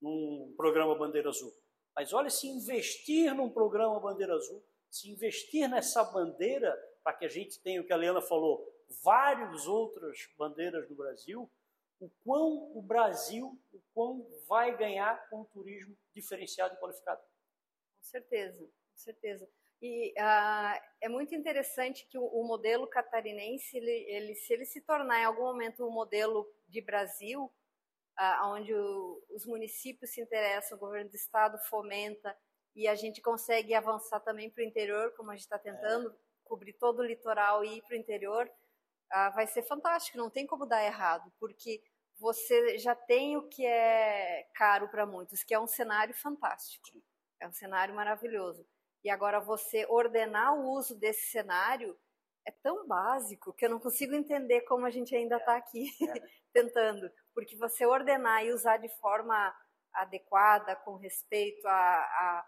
[0.00, 1.52] num programa Bandeira Azul.
[1.94, 7.28] Mas olha, se investir num programa Bandeira Azul, se investir nessa bandeira, para que a
[7.28, 8.66] gente tenha o que a Leana falou,
[9.02, 11.50] várias outras bandeiras no Brasil,
[11.98, 17.20] o quão o Brasil, o quão vai ganhar com o turismo diferenciado e qualificado.
[17.20, 19.48] Com certeza, com certeza.
[19.80, 24.80] E uh, é muito interessante que o, o modelo catarinense, ele, ele, se ele se
[24.80, 30.20] tornar em algum momento o um modelo de Brasil, uh, onde o, os municípios se
[30.20, 32.36] interessam, o governo do estado fomenta
[32.74, 36.14] e a gente consegue avançar também para o interior, como a gente está tentando, é.
[36.44, 40.46] cobrir todo o litoral e ir para o interior, uh, vai ser fantástico, não tem
[40.46, 41.82] como dar errado, porque
[42.18, 47.02] você já tem o que é caro para muitos, que é um cenário fantástico,
[47.38, 48.66] é um cenário maravilhoso
[49.06, 51.96] e agora você ordenar o uso desse cenário
[52.44, 56.22] é tão básico que eu não consigo entender como a gente ainda está aqui é.
[56.52, 57.08] tentando.
[57.32, 59.56] Porque você ordenar e usar de forma
[59.94, 62.46] adequada, com respeito a, a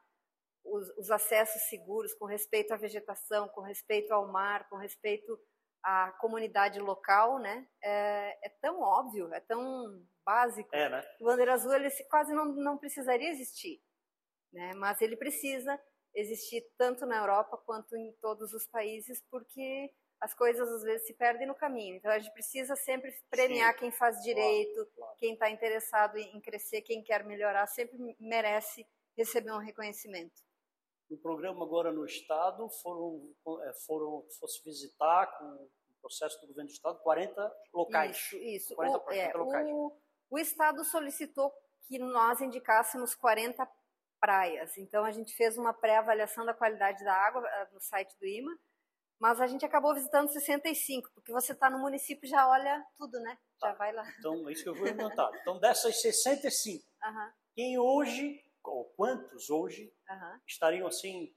[0.64, 5.38] os, os, acessos seguros, com respeito à vegetação, com respeito ao mar, com respeito
[5.80, 7.68] à comunidade local, né?
[7.80, 10.74] É, é tão óbvio, é tão básico.
[10.74, 11.04] É, né?
[11.20, 13.80] O Bandeira Azul ele quase não, não precisaria existir,
[14.52, 14.74] né?
[14.74, 15.80] Mas ele precisa
[16.18, 21.14] existir tanto na Europa quanto em todos os países, porque as coisas às vezes se
[21.14, 21.96] perdem no caminho.
[21.96, 23.78] Então a gente precisa sempre premiar Sim.
[23.80, 25.16] quem faz direito, claro, claro.
[25.18, 28.84] quem está interessado em crescer, quem quer melhorar, sempre merece
[29.16, 30.42] receber um reconhecimento.
[31.08, 36.68] No programa agora no estado foram é, foram fosse visitar com o processo do governo
[36.68, 38.16] do estado 40 locais.
[38.16, 38.74] Isso, isso.
[38.74, 39.68] 40, o, é, locais.
[39.70, 39.96] O,
[40.30, 41.52] o estado solicitou
[41.86, 43.64] que nós indicássemos 40
[44.20, 44.76] praias.
[44.78, 48.58] Então a gente fez uma pré-avaliação da qualidade da água eh, no site do IMA,
[49.20, 53.36] mas a gente acabou visitando 65, porque você está no município já olha tudo, né?
[53.60, 53.74] Já tá.
[53.74, 54.04] vai lá.
[54.18, 55.30] Então, é isso que eu vou perguntar.
[55.40, 57.32] Então, dessas 65, uhum.
[57.54, 60.40] quem hoje, ou quantos hoje, uhum.
[60.46, 61.34] estariam assim,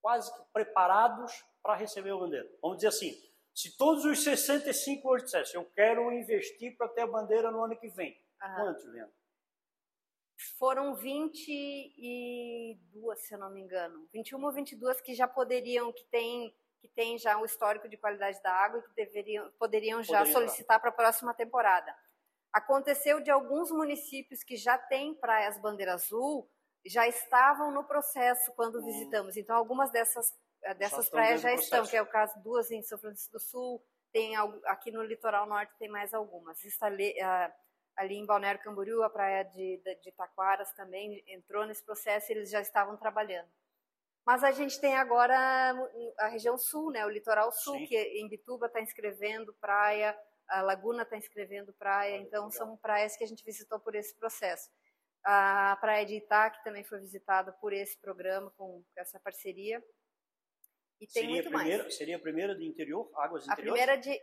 [0.00, 2.48] quase que preparados para receber o bandeira?
[2.62, 3.12] Vamos dizer assim,
[3.52, 7.76] se todos os 65 hoje dissessem, eu quero investir para ter a bandeira no ano
[7.76, 8.54] que vem, uhum.
[8.54, 9.19] quantos, Leandro?
[10.58, 16.54] Foram 22, se eu não me engano, 21 ou 22 que já poderiam, que tem
[16.80, 20.32] que tem já o histórico de qualidade da água e que deveriam, poderiam já Poderia
[20.32, 21.94] solicitar para a próxima temporada.
[22.50, 26.48] Aconteceu de alguns municípios que já têm praias bandeira azul,
[26.86, 28.84] já estavam no processo quando hum.
[28.84, 29.36] visitamos.
[29.36, 32.82] Então, algumas dessas, eh, dessas já praias já estão, que é o caso duas em
[32.82, 36.58] São Francisco do Sul, tem aqui no litoral norte tem mais algumas.
[36.62, 37.52] Uh,
[38.00, 42.34] ali em Balneário Camboriú, a praia de, de, de Taquaras também entrou nesse processo e
[42.34, 43.48] eles já estavam trabalhando.
[44.24, 45.36] Mas a gente tem agora
[46.18, 47.86] a região sul, né, o litoral sul, Sim.
[47.86, 52.50] que em Bituba está inscrevendo praia, a Laguna está inscrevendo praia, então legal.
[52.52, 54.70] são praias que a gente visitou por esse processo.
[55.22, 59.84] A praia de Itaque também foi visitada por esse programa, com essa parceria.
[60.98, 61.96] E tem seria muito primeira, mais.
[61.96, 63.82] Seria a primeira de interior, águas interiores?
[63.82, 64.22] A primeira de,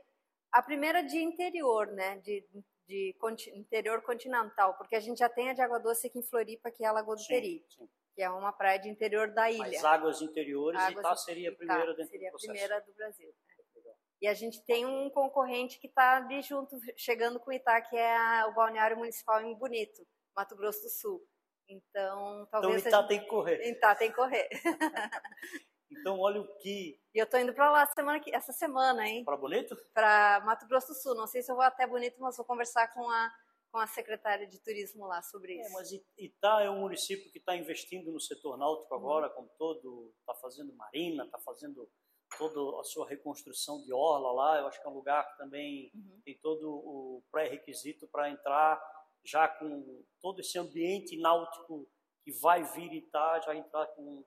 [0.52, 2.46] a primeira de interior, né, de
[2.88, 3.14] de
[3.54, 6.84] interior continental, porque a gente já tem a de água doce aqui em Floripa, que
[6.84, 7.88] é a Lagoa do sim, Peri, sim.
[8.16, 9.78] que é uma praia de interior da ilha.
[9.78, 13.28] As águas interiores, águas Itá seria a primeira Itá, seria do a primeira do Brasil.
[13.28, 13.94] Né?
[14.22, 18.16] E a gente tem um concorrente que está ali junto, chegando com Itá, que é
[18.16, 21.22] a, o Balneário Municipal em Bonito, Mato Grosso do Sul.
[21.68, 22.86] Então, talvez.
[22.86, 23.10] Então, Itá gente...
[23.10, 23.70] tem que correr.
[23.70, 24.50] Itá tem que correr.
[25.91, 27.00] Então, olha o que.
[27.13, 28.34] E eu tô indo para lá semana que...
[28.34, 29.23] essa semana, hein?
[29.23, 29.76] Para Bonito?
[29.93, 31.15] Para Mato Grosso do Sul.
[31.15, 33.32] Não sei se eu vou até Bonito, mas vou conversar com a,
[33.71, 35.69] com a secretária de turismo lá sobre é, isso.
[35.69, 39.00] É, mas Itá é um município que está investindo no setor náutico uhum.
[39.02, 40.13] agora, como todo.
[40.19, 41.89] Está fazendo marina, está fazendo
[42.38, 44.60] toda a sua reconstrução de orla lá.
[44.60, 46.21] Eu acho que é um lugar que também uhum.
[46.26, 48.82] tem todo o pré-requisito para entrar
[49.23, 51.88] já com todo esse ambiente náutico
[52.23, 54.26] que vai vir Itá, já entrar com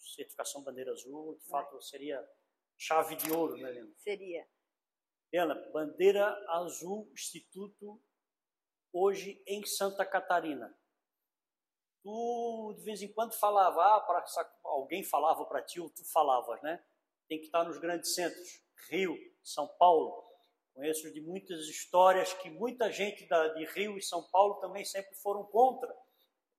[0.00, 2.24] certificação bandeira azul, de fato seria
[2.76, 3.92] chave de ouro, né, Helena?
[3.96, 4.46] Seria.
[5.32, 8.00] Helena, bandeira azul Instituto
[8.92, 10.74] hoje em Santa Catarina.
[12.02, 14.24] Tu de vez em quando falava, ah, para
[14.64, 16.82] alguém falava para ti ou tu falavas, né?
[17.28, 20.24] Tem que estar nos grandes centros, Rio, São Paulo.
[20.72, 25.14] Conheço de muitas histórias que muita gente da, de Rio e São Paulo também sempre
[25.16, 25.92] foram contra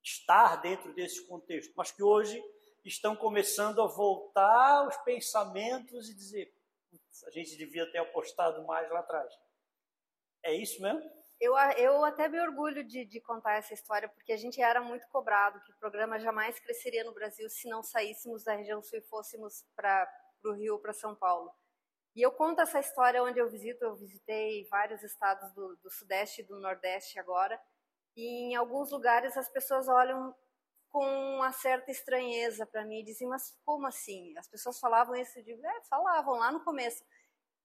[0.03, 2.41] estar dentro desse contexto, mas que hoje
[2.87, 6.53] estão começando a voltar os pensamentos e dizer:
[7.25, 9.33] a gente devia ter apostado mais lá atrás.
[10.43, 11.17] É isso mesmo?
[11.39, 15.07] Eu, eu até me orgulho de, de, contar essa história, porque a gente era muito
[15.09, 19.03] cobrado que o programa jamais cresceria no Brasil se não saíssemos da região sul e
[19.03, 20.09] fôssemos para
[20.43, 21.51] o Rio, para São Paulo.
[22.15, 26.41] E eu conto essa história onde eu visito, eu visitei vários estados do, do Sudeste
[26.41, 27.61] e do Nordeste agora,
[28.15, 30.35] e em alguns lugares as pessoas olham
[30.97, 33.03] com uma certa estranheza para mim.
[33.03, 34.35] Diziam, mas como assim?
[34.35, 37.03] As pessoas falavam isso é, falavam lá no começo.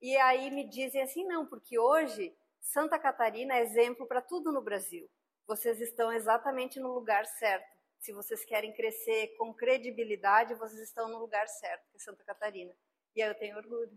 [0.02, 4.60] E aí me dizem assim, não, porque hoje Santa Catarina é exemplo para tudo no
[4.60, 5.08] Brasil.
[5.46, 7.66] Vocês estão exatamente no lugar certo.
[7.98, 12.74] Se vocês querem crescer com credibilidade, vocês estão no lugar certo, que é Santa Catarina.
[13.16, 13.90] E aí eu tenho orgulho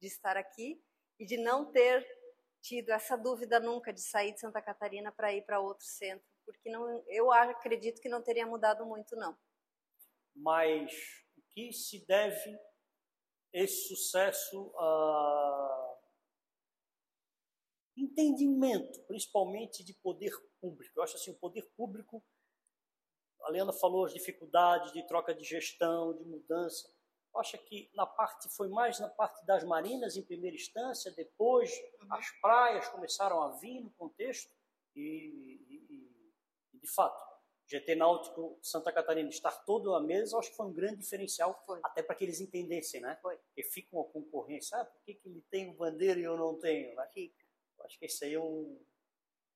[0.00, 0.82] de estar aqui
[1.18, 2.06] e de não ter
[2.62, 6.70] tido essa dúvida nunca de sair de Santa Catarina para ir para outro centro, porque
[6.70, 9.36] não, eu acredito que não teria mudado muito não.
[10.34, 10.90] Mas
[11.36, 12.58] o que se deve
[13.52, 15.94] esse sucesso a
[17.96, 20.92] entendimento, principalmente de poder público.
[20.96, 22.24] Eu acho assim, o poder público,
[23.42, 26.88] a Leandra falou as dificuldades de troca de gestão, de mudança.
[27.34, 31.70] Eu acho que na parte foi mais na parte das marinas em primeira instância, depois
[32.00, 32.14] uhum.
[32.14, 34.52] as praias começaram a vir no contexto
[34.94, 35.37] e
[36.88, 37.28] de fato
[37.68, 41.80] GT Náutico Santa Catarina estar todo à mesa, acho que foi um grande diferencial, foi.
[41.84, 43.18] até para que eles entendessem, né?
[43.20, 43.36] Foi.
[43.36, 46.94] Porque fica uma concorrência, ah, por que, que ele tem bandeira e eu não tenho,
[46.96, 47.06] né?
[47.12, 47.44] Fica.
[47.84, 48.82] Acho que esse aí é um...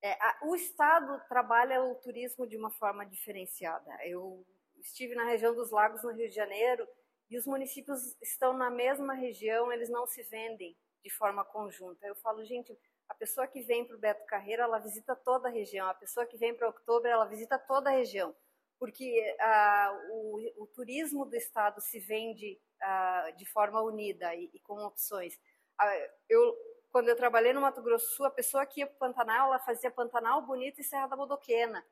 [0.03, 3.91] É, a, o Estado trabalha o turismo de uma forma diferenciada.
[4.05, 4.47] Eu
[4.81, 6.87] estive na região dos lagos, no Rio de Janeiro,
[7.31, 12.07] e os municípios estão na mesma região, eles não se vendem de forma conjunta.
[12.07, 12.77] Eu falo, gente,
[13.13, 15.87] a pessoa que vem para o Beto Carreiro, ela visita toda a região.
[15.87, 18.35] A pessoa que vem para Outubro, ela visita toda a região.
[18.79, 24.59] Porque ah, o, o, turismo do estado se vende ah, de forma unida e, e
[24.61, 25.39] com opções.
[25.79, 25.95] Ah,
[26.27, 26.57] eu,
[26.91, 29.49] quando eu trabalhei no Mato Grosso do Sul, a pessoa que ia para o Pantanal,
[29.49, 31.85] ela fazia Pantanal Bonito e Serra da Bodoquena.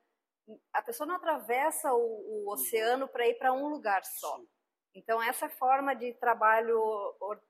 [0.73, 2.49] A pessoa não atravessa o, o uhum.
[2.49, 4.41] oceano para ir para um lugar só.
[4.95, 6.81] Então, essa forma de trabalho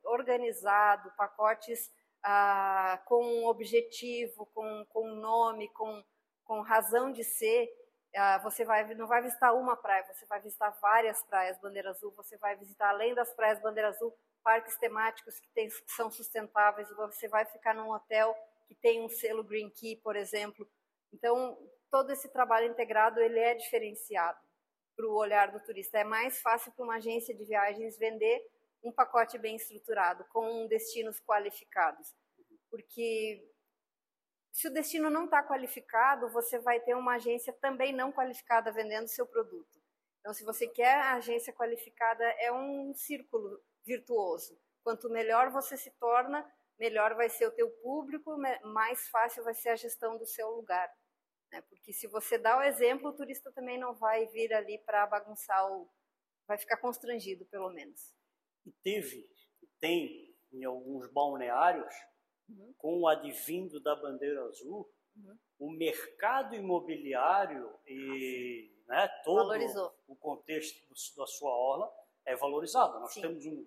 [0.03, 1.89] organizado, pacotes
[2.23, 6.03] ah, com um objetivo, com, com um nome, com,
[6.43, 7.69] com razão de ser,
[8.15, 12.11] ah, você vai, não vai visitar uma praia, você vai visitar várias praias Bandeira Azul,
[12.11, 16.89] você vai visitar, além das praias Bandeira Azul, parques temáticos que, tem, que são sustentáveis,
[16.95, 18.35] você vai ficar num hotel
[18.67, 20.67] que tem um selo Green Key, por exemplo.
[21.13, 21.57] Então,
[21.89, 24.39] todo esse trabalho integrado, ele é diferenciado
[24.95, 25.99] para o olhar do turista.
[25.99, 28.41] É mais fácil para uma agência de viagens vender
[28.83, 32.15] um pacote bem estruturado, com destinos qualificados.
[32.69, 33.47] Porque
[34.51, 39.07] se o destino não está qualificado, você vai ter uma agência também não qualificada vendendo
[39.07, 39.79] seu produto.
[40.19, 44.59] Então, se você quer a agência qualificada, é um círculo virtuoso.
[44.83, 46.45] Quanto melhor você se torna,
[46.79, 50.91] melhor vai ser o teu público, mais fácil vai ser a gestão do seu lugar.
[51.51, 51.61] Né?
[51.61, 55.71] Porque se você dá o exemplo, o turista também não vai vir ali para bagunçar
[55.71, 55.89] o...
[56.47, 58.13] vai ficar constrangido, pelo menos
[58.65, 59.29] e teve,
[59.79, 61.93] tem em alguns balneários,
[62.49, 62.73] uhum.
[62.77, 65.37] com o advindo da bandeira azul, uhum.
[65.59, 69.93] o mercado imobiliário e né, todo Valorizou.
[70.07, 71.91] o contexto da sua orla
[72.25, 72.99] é valorizado.
[72.99, 73.21] Nós Sim.
[73.21, 73.65] temos um,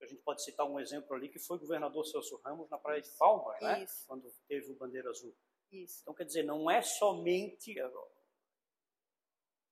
[0.00, 3.00] a gente pode citar um exemplo ali que foi o governador Celso Ramos na Praia
[3.00, 5.34] de Palmas, né, quando teve o bandeira azul.
[5.72, 6.00] Isso.
[6.02, 7.74] Então, quer dizer, não é somente.
[7.80, 8.08] O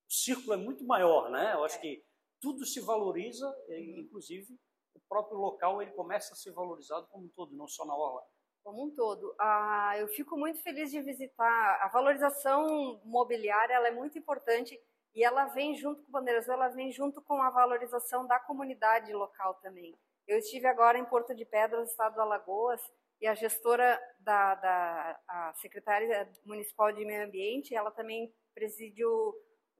[0.08, 1.52] círculo é muito maior, né?
[1.54, 1.80] Eu acho é.
[1.80, 2.04] que
[2.44, 4.54] tudo se valoriza, inclusive
[4.94, 8.22] o próprio local ele começa a ser valorizado como um todo, não só na orla.
[8.62, 9.34] Como um todo.
[9.40, 11.78] Ah, eu fico muito feliz de visitar.
[11.80, 14.78] A valorização mobiliária ela é muito importante
[15.14, 19.54] e ela vem junto com Bandeiras, ela vem junto com a valorização da comunidade local
[19.62, 19.96] também.
[20.26, 22.80] Eu estive agora em Porto de Pedras, estado do Alagoas,
[23.22, 29.34] e a gestora da, da a secretária municipal de meio ambiente, ela também preside o,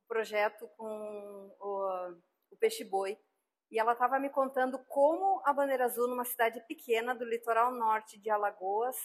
[0.06, 2.14] projeto com o,
[2.54, 3.18] o peixe boi.
[3.70, 8.18] E ela estava me contando como a Bandeira Azul, numa cidade pequena do litoral norte
[8.18, 8.96] de Alagoas,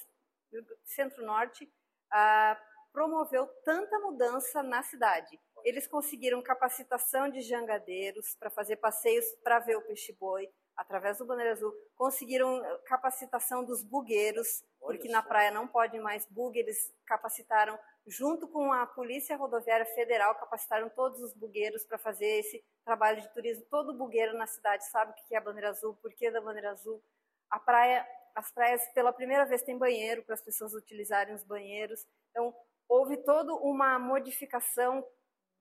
[0.84, 1.72] centro-norte,
[2.12, 2.60] ah,
[2.92, 5.40] promoveu tanta mudança na cidade.
[5.64, 11.52] Eles conseguiram capacitação de jangadeiros para fazer passeios para ver o peixe-boi através do Bandeira
[11.52, 11.74] Azul.
[11.96, 16.58] Conseguiram capacitação dos bugueiros, porque na praia não pode mais bug.
[16.58, 22.64] Eles capacitaram junto com a Polícia Rodoviária Federal, capacitaram todos os bugueiros para fazer esse
[22.84, 23.66] trabalho de turismo.
[23.70, 26.72] Todo bugueiro na cidade sabe o que é a bandeira azul, por que da bandeira
[26.72, 27.04] azul.
[27.50, 32.06] A praia, as praias pela primeira vez têm banheiro para as pessoas utilizarem os banheiros.
[32.32, 32.56] Então
[32.88, 35.06] houve toda uma modificação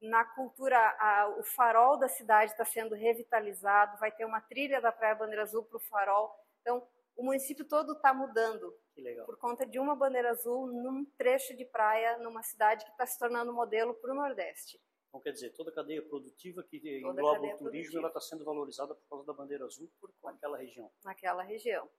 [0.01, 0.79] na cultura.
[0.99, 3.99] A, o farol da cidade está sendo revitalizado.
[3.99, 6.35] Vai ter uma trilha da praia Bandeira Azul para o farol.
[6.61, 6.87] Então
[7.19, 8.73] o município todo está mudando
[9.27, 13.19] por conta de uma bandeira azul num trecho de praia numa cidade que está se
[13.19, 14.81] tornando modelo para o Nordeste.
[15.09, 18.95] Então, quer dizer, toda a cadeia produtiva que toda engloba o turismo está sendo valorizada
[18.95, 20.93] por causa da bandeira azul por naquela região.
[21.03, 21.91] Naquela região.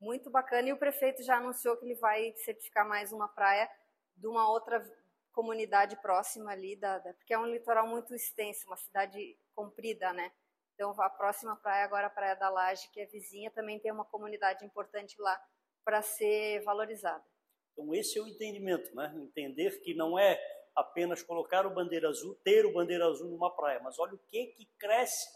[0.00, 0.68] Muito bacana.
[0.68, 3.68] E o prefeito já anunciou que ele vai certificar mais uma praia
[4.16, 4.84] de uma outra
[5.32, 10.30] comunidade próxima ali, da, da, porque é um litoral muito extenso, uma cidade comprida, né?
[10.74, 14.04] Então, a próxima praia, agora a Praia da Laje, que é vizinha, também tem uma
[14.04, 15.40] comunidade importante lá
[15.84, 17.24] para ser valorizada.
[17.72, 19.12] Então, esse é o entendimento, né?
[19.16, 20.40] Entender que não é
[20.74, 24.46] apenas colocar o bandeira azul, ter o bandeira azul numa praia, mas olha o que
[24.48, 25.28] que cresce,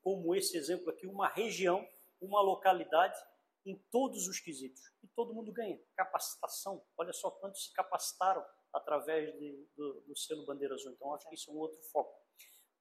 [0.00, 1.84] como esse exemplo aqui, uma região,
[2.20, 3.18] uma localidade,
[3.64, 4.80] em todos os quesitos.
[5.02, 5.76] E todo mundo ganha.
[5.96, 10.92] Capacitação, olha só quantos se capacitaram através de, do, do selo bandeira azul.
[10.92, 12.25] Então, acho que isso é um outro foco.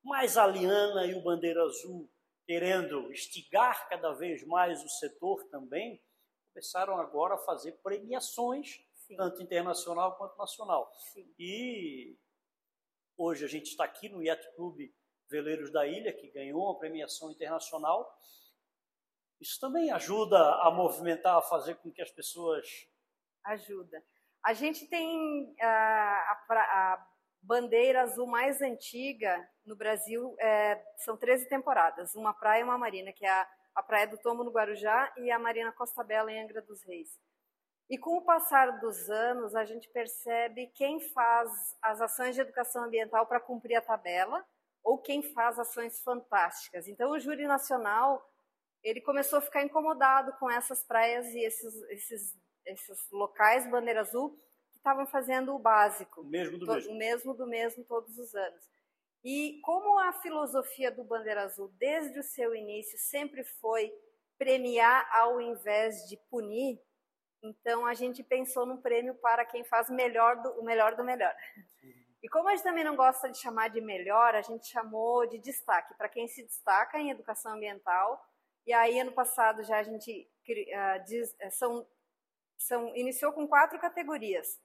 [0.05, 2.07] Mas a Liana e o Bandeira Azul,
[2.45, 5.99] querendo estigar cada vez mais o setor também,
[6.53, 9.15] começaram agora a fazer premiações, Sim.
[9.15, 10.93] tanto internacional quanto nacional.
[11.11, 11.27] Sim.
[11.39, 12.15] E
[13.17, 14.77] hoje a gente está aqui no Yacht Club
[15.27, 18.07] Veleiros da Ilha, que ganhou uma premiação internacional.
[19.41, 22.67] Isso também ajuda a movimentar, a fazer com que as pessoas.
[23.43, 24.05] Ajuda.
[24.43, 27.14] A gente tem a, a, a
[27.45, 33.13] bandeira azul mais antiga no Brasil é, são 13 temporadas, uma praia e uma marina,
[33.13, 36.41] que é a, a Praia do Tombo no Guarujá e a Marina Costa Bela em
[36.41, 37.19] Angra dos Reis.
[37.87, 42.83] E com o passar dos anos, a gente percebe quem faz as ações de educação
[42.83, 44.43] ambiental para cumprir a tabela
[44.83, 46.87] ou quem faz ações fantásticas.
[46.87, 48.27] Então, o júri nacional
[48.83, 54.39] ele começou a ficar incomodado com essas praias e esses, esses, esses locais bandeira azul
[54.85, 56.21] estavam fazendo o básico.
[56.21, 56.91] O mesmo do mesmo.
[56.91, 58.69] O mesmo do mesmo todos os anos.
[59.23, 63.91] E como a filosofia do Bandeira Azul, desde o seu início, sempre foi
[64.37, 66.79] premiar ao invés de punir,
[67.41, 71.35] então a gente pensou num prêmio para quem faz melhor do, o melhor do melhor.
[72.21, 75.39] E como a gente também não gosta de chamar de melhor, a gente chamou de
[75.39, 78.23] destaque, para quem se destaca em educação ambiental.
[78.65, 81.87] E aí, ano passado, já a gente uh, diz, eh, são,
[82.57, 84.59] são, iniciou com quatro categorias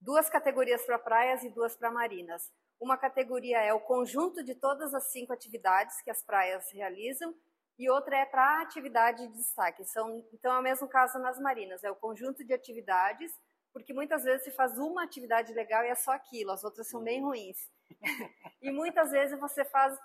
[0.00, 2.52] duas categorias para praias e duas para marinas.
[2.80, 7.34] Uma categoria é o conjunto de todas as cinco atividades que as praias realizam
[7.78, 9.84] e outra é para atividade de destaque.
[9.84, 13.32] São, então é o mesmo caso nas marinas, é o conjunto de atividades,
[13.72, 17.02] porque muitas vezes se faz uma atividade legal e é só aquilo, as outras são
[17.02, 17.68] bem ruins.
[18.62, 19.98] e muitas vezes você faz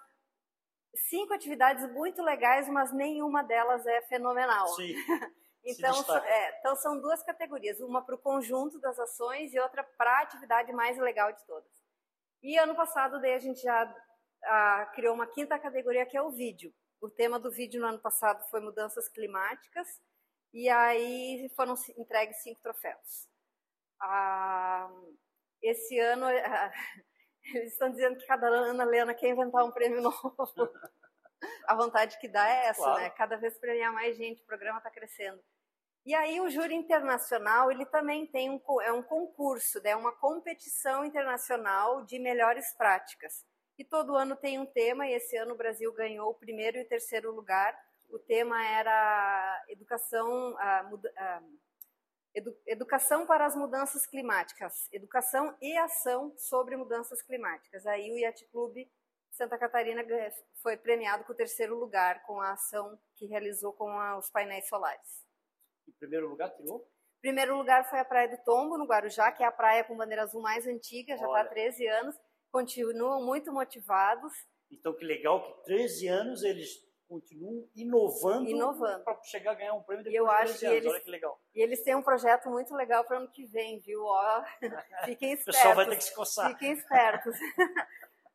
[1.09, 4.67] cinco atividades muito legais, mas nenhuma delas é fenomenal.
[4.69, 4.93] Sim.
[5.65, 10.19] Então, é, então são duas categorias, uma para o conjunto das ações e outra para
[10.19, 11.71] a atividade mais legal de todas.
[12.41, 13.95] E ano passado daí a gente já
[14.43, 16.73] a, criou uma quinta categoria que é o vídeo.
[16.99, 19.87] O tema do vídeo no ano passado foi mudanças climáticas
[20.53, 23.27] e aí foram entregues cinco troféus.
[24.01, 24.91] Ah,
[25.61, 26.25] esse ano
[27.55, 30.35] eles estão dizendo que cada Ana Lena quer inventar um prêmio novo.
[31.67, 33.01] a vontade que dá é essa, claro.
[33.01, 33.09] né?
[33.11, 35.41] Cada vez premiar mais gente, o programa está crescendo.
[36.05, 39.95] E aí o júri internacional, ele também tem um, é um concurso, é né?
[39.95, 43.45] uma competição internacional de melhores práticas.
[43.77, 46.81] E todo ano tem um tema, e esse ano o Brasil ganhou o primeiro e
[46.81, 47.77] o terceiro lugar.
[48.09, 50.55] O tema era educação,
[52.35, 57.87] edu, educação para as mudanças climáticas, educação e ação sobre mudanças climáticas.
[57.87, 58.77] Aí o Yacht Club
[59.31, 60.03] Santa Catarina
[60.61, 64.67] foi premiado com o terceiro lugar com a ação que realizou com a, os painéis
[64.67, 65.23] solares.
[65.87, 66.87] Em primeiro lugar, tirou?
[67.21, 70.23] Primeiro lugar foi a Praia do Tombo, no Guarujá, que é a praia com bandeira
[70.23, 72.15] azul mais antiga, já está há 13 anos.
[72.51, 74.33] Continuam muito motivados.
[74.69, 79.03] Então, que legal que 13 anos eles continuam inovando, inovando.
[79.03, 80.77] para chegar a ganhar um prêmio depois eu de 13 anos.
[80.77, 81.41] Eles, Olha que legal.
[81.53, 84.03] E eles têm um projeto muito legal para o ano que vem, viu?
[84.03, 84.43] Ó,
[85.05, 85.41] fiquem espertos.
[85.41, 86.49] o pessoal vai ter que se coçar.
[86.49, 87.35] Fiquem espertos.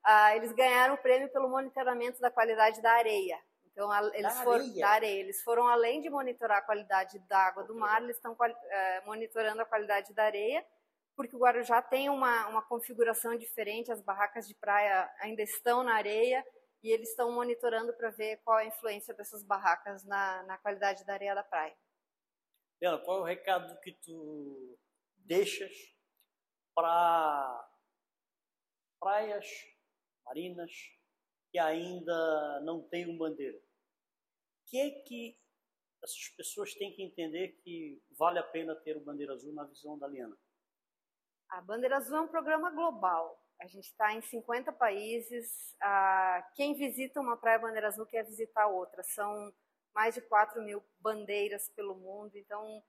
[0.05, 3.39] ah, eles ganharam o prêmio pelo monitoramento da qualidade da areia.
[3.79, 4.81] Então, eles da foram areia.
[4.81, 5.21] da areia.
[5.21, 9.63] Eles foram além de monitorar a qualidade da água do mar, eles estão é, monitorando
[9.63, 10.67] a qualidade da areia,
[11.15, 15.95] porque o Guarujá tem uma, uma configuração diferente, as barracas de praia ainda estão na
[15.95, 16.45] areia
[16.83, 21.13] e eles estão monitorando para ver qual a influência dessas barracas na, na qualidade da
[21.13, 21.77] areia da praia.
[22.81, 24.77] Diana, qual é o recado que tu
[25.19, 25.73] deixas
[26.75, 27.69] para
[28.99, 29.47] praias,
[30.27, 30.73] marinas
[31.53, 33.68] que ainda não têm uma bandeira?
[34.71, 35.39] Que que
[36.03, 39.99] essas pessoas têm que entender que vale a pena ter o Bandeira Azul na visão
[39.99, 40.37] da Liana?
[41.51, 43.43] A Bandeira Azul é um programa global.
[43.61, 45.77] A gente está em 50 países.
[46.55, 49.03] quem visita uma praia Bandeira Azul quer visitar outra.
[49.03, 49.53] São
[49.95, 52.37] mais de 4 mil bandeiras pelo mundo.
[52.37, 52.83] Então,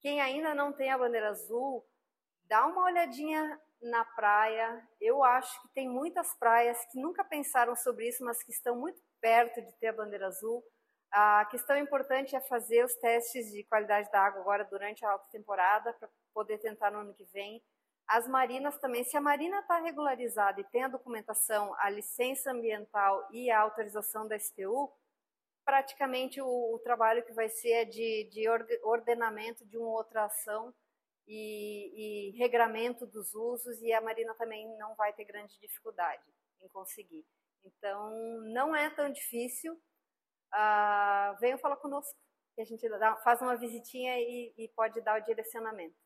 [0.00, 1.86] quem ainda não tem a Bandeira Azul,
[2.44, 4.88] dá uma olhadinha na praia.
[5.00, 9.00] Eu acho que tem muitas praias que nunca pensaram sobre isso, mas que estão muito
[9.20, 10.64] perto de ter a Bandeira Azul.
[11.10, 15.26] A questão importante é fazer os testes de qualidade da água agora durante a alta
[15.30, 17.62] temporada para poder tentar no ano que vem.
[18.06, 23.26] As marinas também, se a marina está regularizada e tem a documentação, a licença ambiental
[23.30, 24.90] e a autorização da STU,
[25.64, 28.48] praticamente o, o trabalho que vai ser é de, de
[28.82, 30.74] ordenamento de uma outra ação
[31.26, 36.24] e, e regramento dos usos e a marina também não vai ter grande dificuldade
[36.62, 37.24] em conseguir.
[37.62, 38.10] Então,
[38.52, 39.78] não é tão difícil.
[40.52, 42.16] Ah, venham falar conosco,
[42.54, 45.96] que a gente dá, faz uma visitinha e, e pode dar o direcionamento.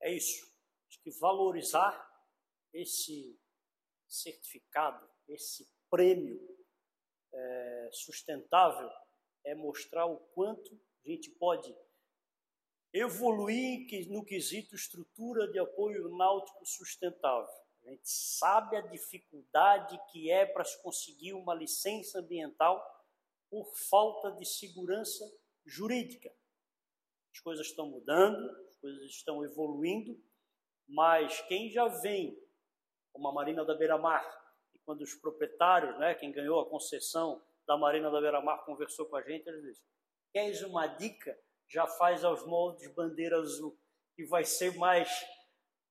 [0.00, 0.46] É isso.
[0.88, 2.08] Acho que valorizar
[2.72, 3.38] esse
[4.08, 6.40] certificado, esse prêmio
[7.32, 8.90] é, sustentável,
[9.44, 11.74] é mostrar o quanto a gente pode
[12.92, 17.48] evoluir no quesito estrutura de apoio náutico sustentável.
[17.84, 22.82] A gente sabe a dificuldade que é para se conseguir uma licença ambiental
[23.50, 25.24] por falta de segurança
[25.64, 26.30] jurídica.
[27.34, 30.20] As coisas estão mudando, as coisas estão evoluindo,
[30.88, 32.36] mas quem já vem,
[33.12, 34.24] como a Marina da Beira-Mar,
[34.74, 39.16] e quando os proprietários, né, quem ganhou a concessão da Marina da Beira-Mar conversou com
[39.16, 39.88] a gente, eles disseram,
[40.32, 41.38] queres uma dica?
[41.68, 43.78] Já faz aos moldes bandeira azul,
[44.16, 45.08] que vai ser mais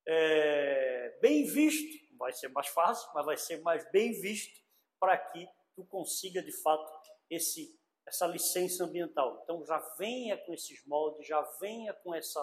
[0.08, 4.60] é, bem visto, vai ser mais fácil, mas vai ser mais bem visto
[5.00, 6.92] para que tu consiga de fato
[7.30, 9.42] esse essa licença ambiental.
[9.44, 12.42] Então já venha com esses moldes, já venha com essa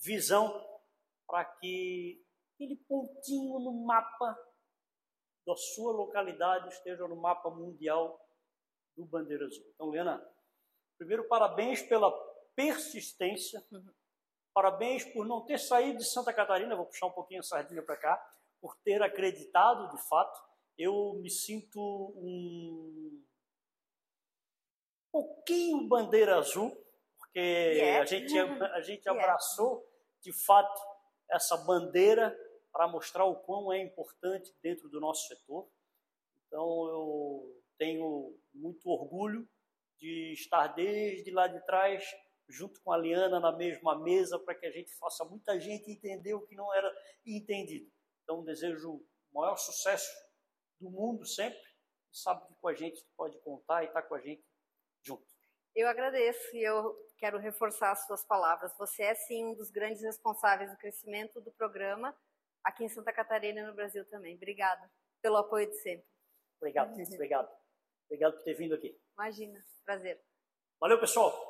[0.00, 0.52] visão
[1.26, 2.20] para que
[2.54, 4.36] aquele pontinho no mapa
[5.46, 8.20] da sua localidade esteja no mapa mundial
[8.96, 9.64] do Bandeira Azul.
[9.74, 10.22] Então, Lena,
[10.98, 12.10] primeiro parabéns pela
[12.56, 13.92] persistência, uhum.
[14.52, 17.96] parabéns por não ter saído de Santa Catarina, vou puxar um pouquinho a sardinha para
[17.96, 20.38] cá, por ter acreditado de fato.
[20.76, 21.80] Eu me sinto
[22.16, 23.24] um
[25.10, 26.70] pouquinho bandeira azul,
[27.18, 28.02] porque yeah.
[28.02, 29.86] a gente, a gente abraçou
[30.20, 30.80] de fato
[31.30, 32.36] essa bandeira
[32.72, 35.68] para mostrar o quão é importante dentro do nosso setor.
[36.46, 39.48] Então eu tenho muito orgulho
[39.98, 42.04] de estar desde lá de trás,
[42.48, 46.34] junto com a Liana, na mesma mesa, para que a gente faça muita gente entender
[46.34, 46.90] o que não era
[47.26, 47.90] entendido.
[48.22, 50.10] Então desejo o maior sucesso
[50.80, 51.60] do mundo sempre.
[52.10, 54.42] Sabe que com a gente pode contar e estar tá com a gente
[55.02, 55.26] junto.
[55.74, 58.76] Eu agradeço e eu quero reforçar as suas palavras.
[58.78, 62.16] Você é sim um dos grandes responsáveis do crescimento do programa
[62.64, 64.34] aqui em Santa Catarina e no Brasil também.
[64.36, 64.90] Obrigada
[65.22, 66.06] pelo apoio de sempre.
[66.60, 67.48] Obrigado, obrigado.
[68.06, 68.98] Obrigado por ter vindo aqui.
[69.14, 70.20] Imagina, prazer.
[70.80, 71.47] Valeu, pessoal.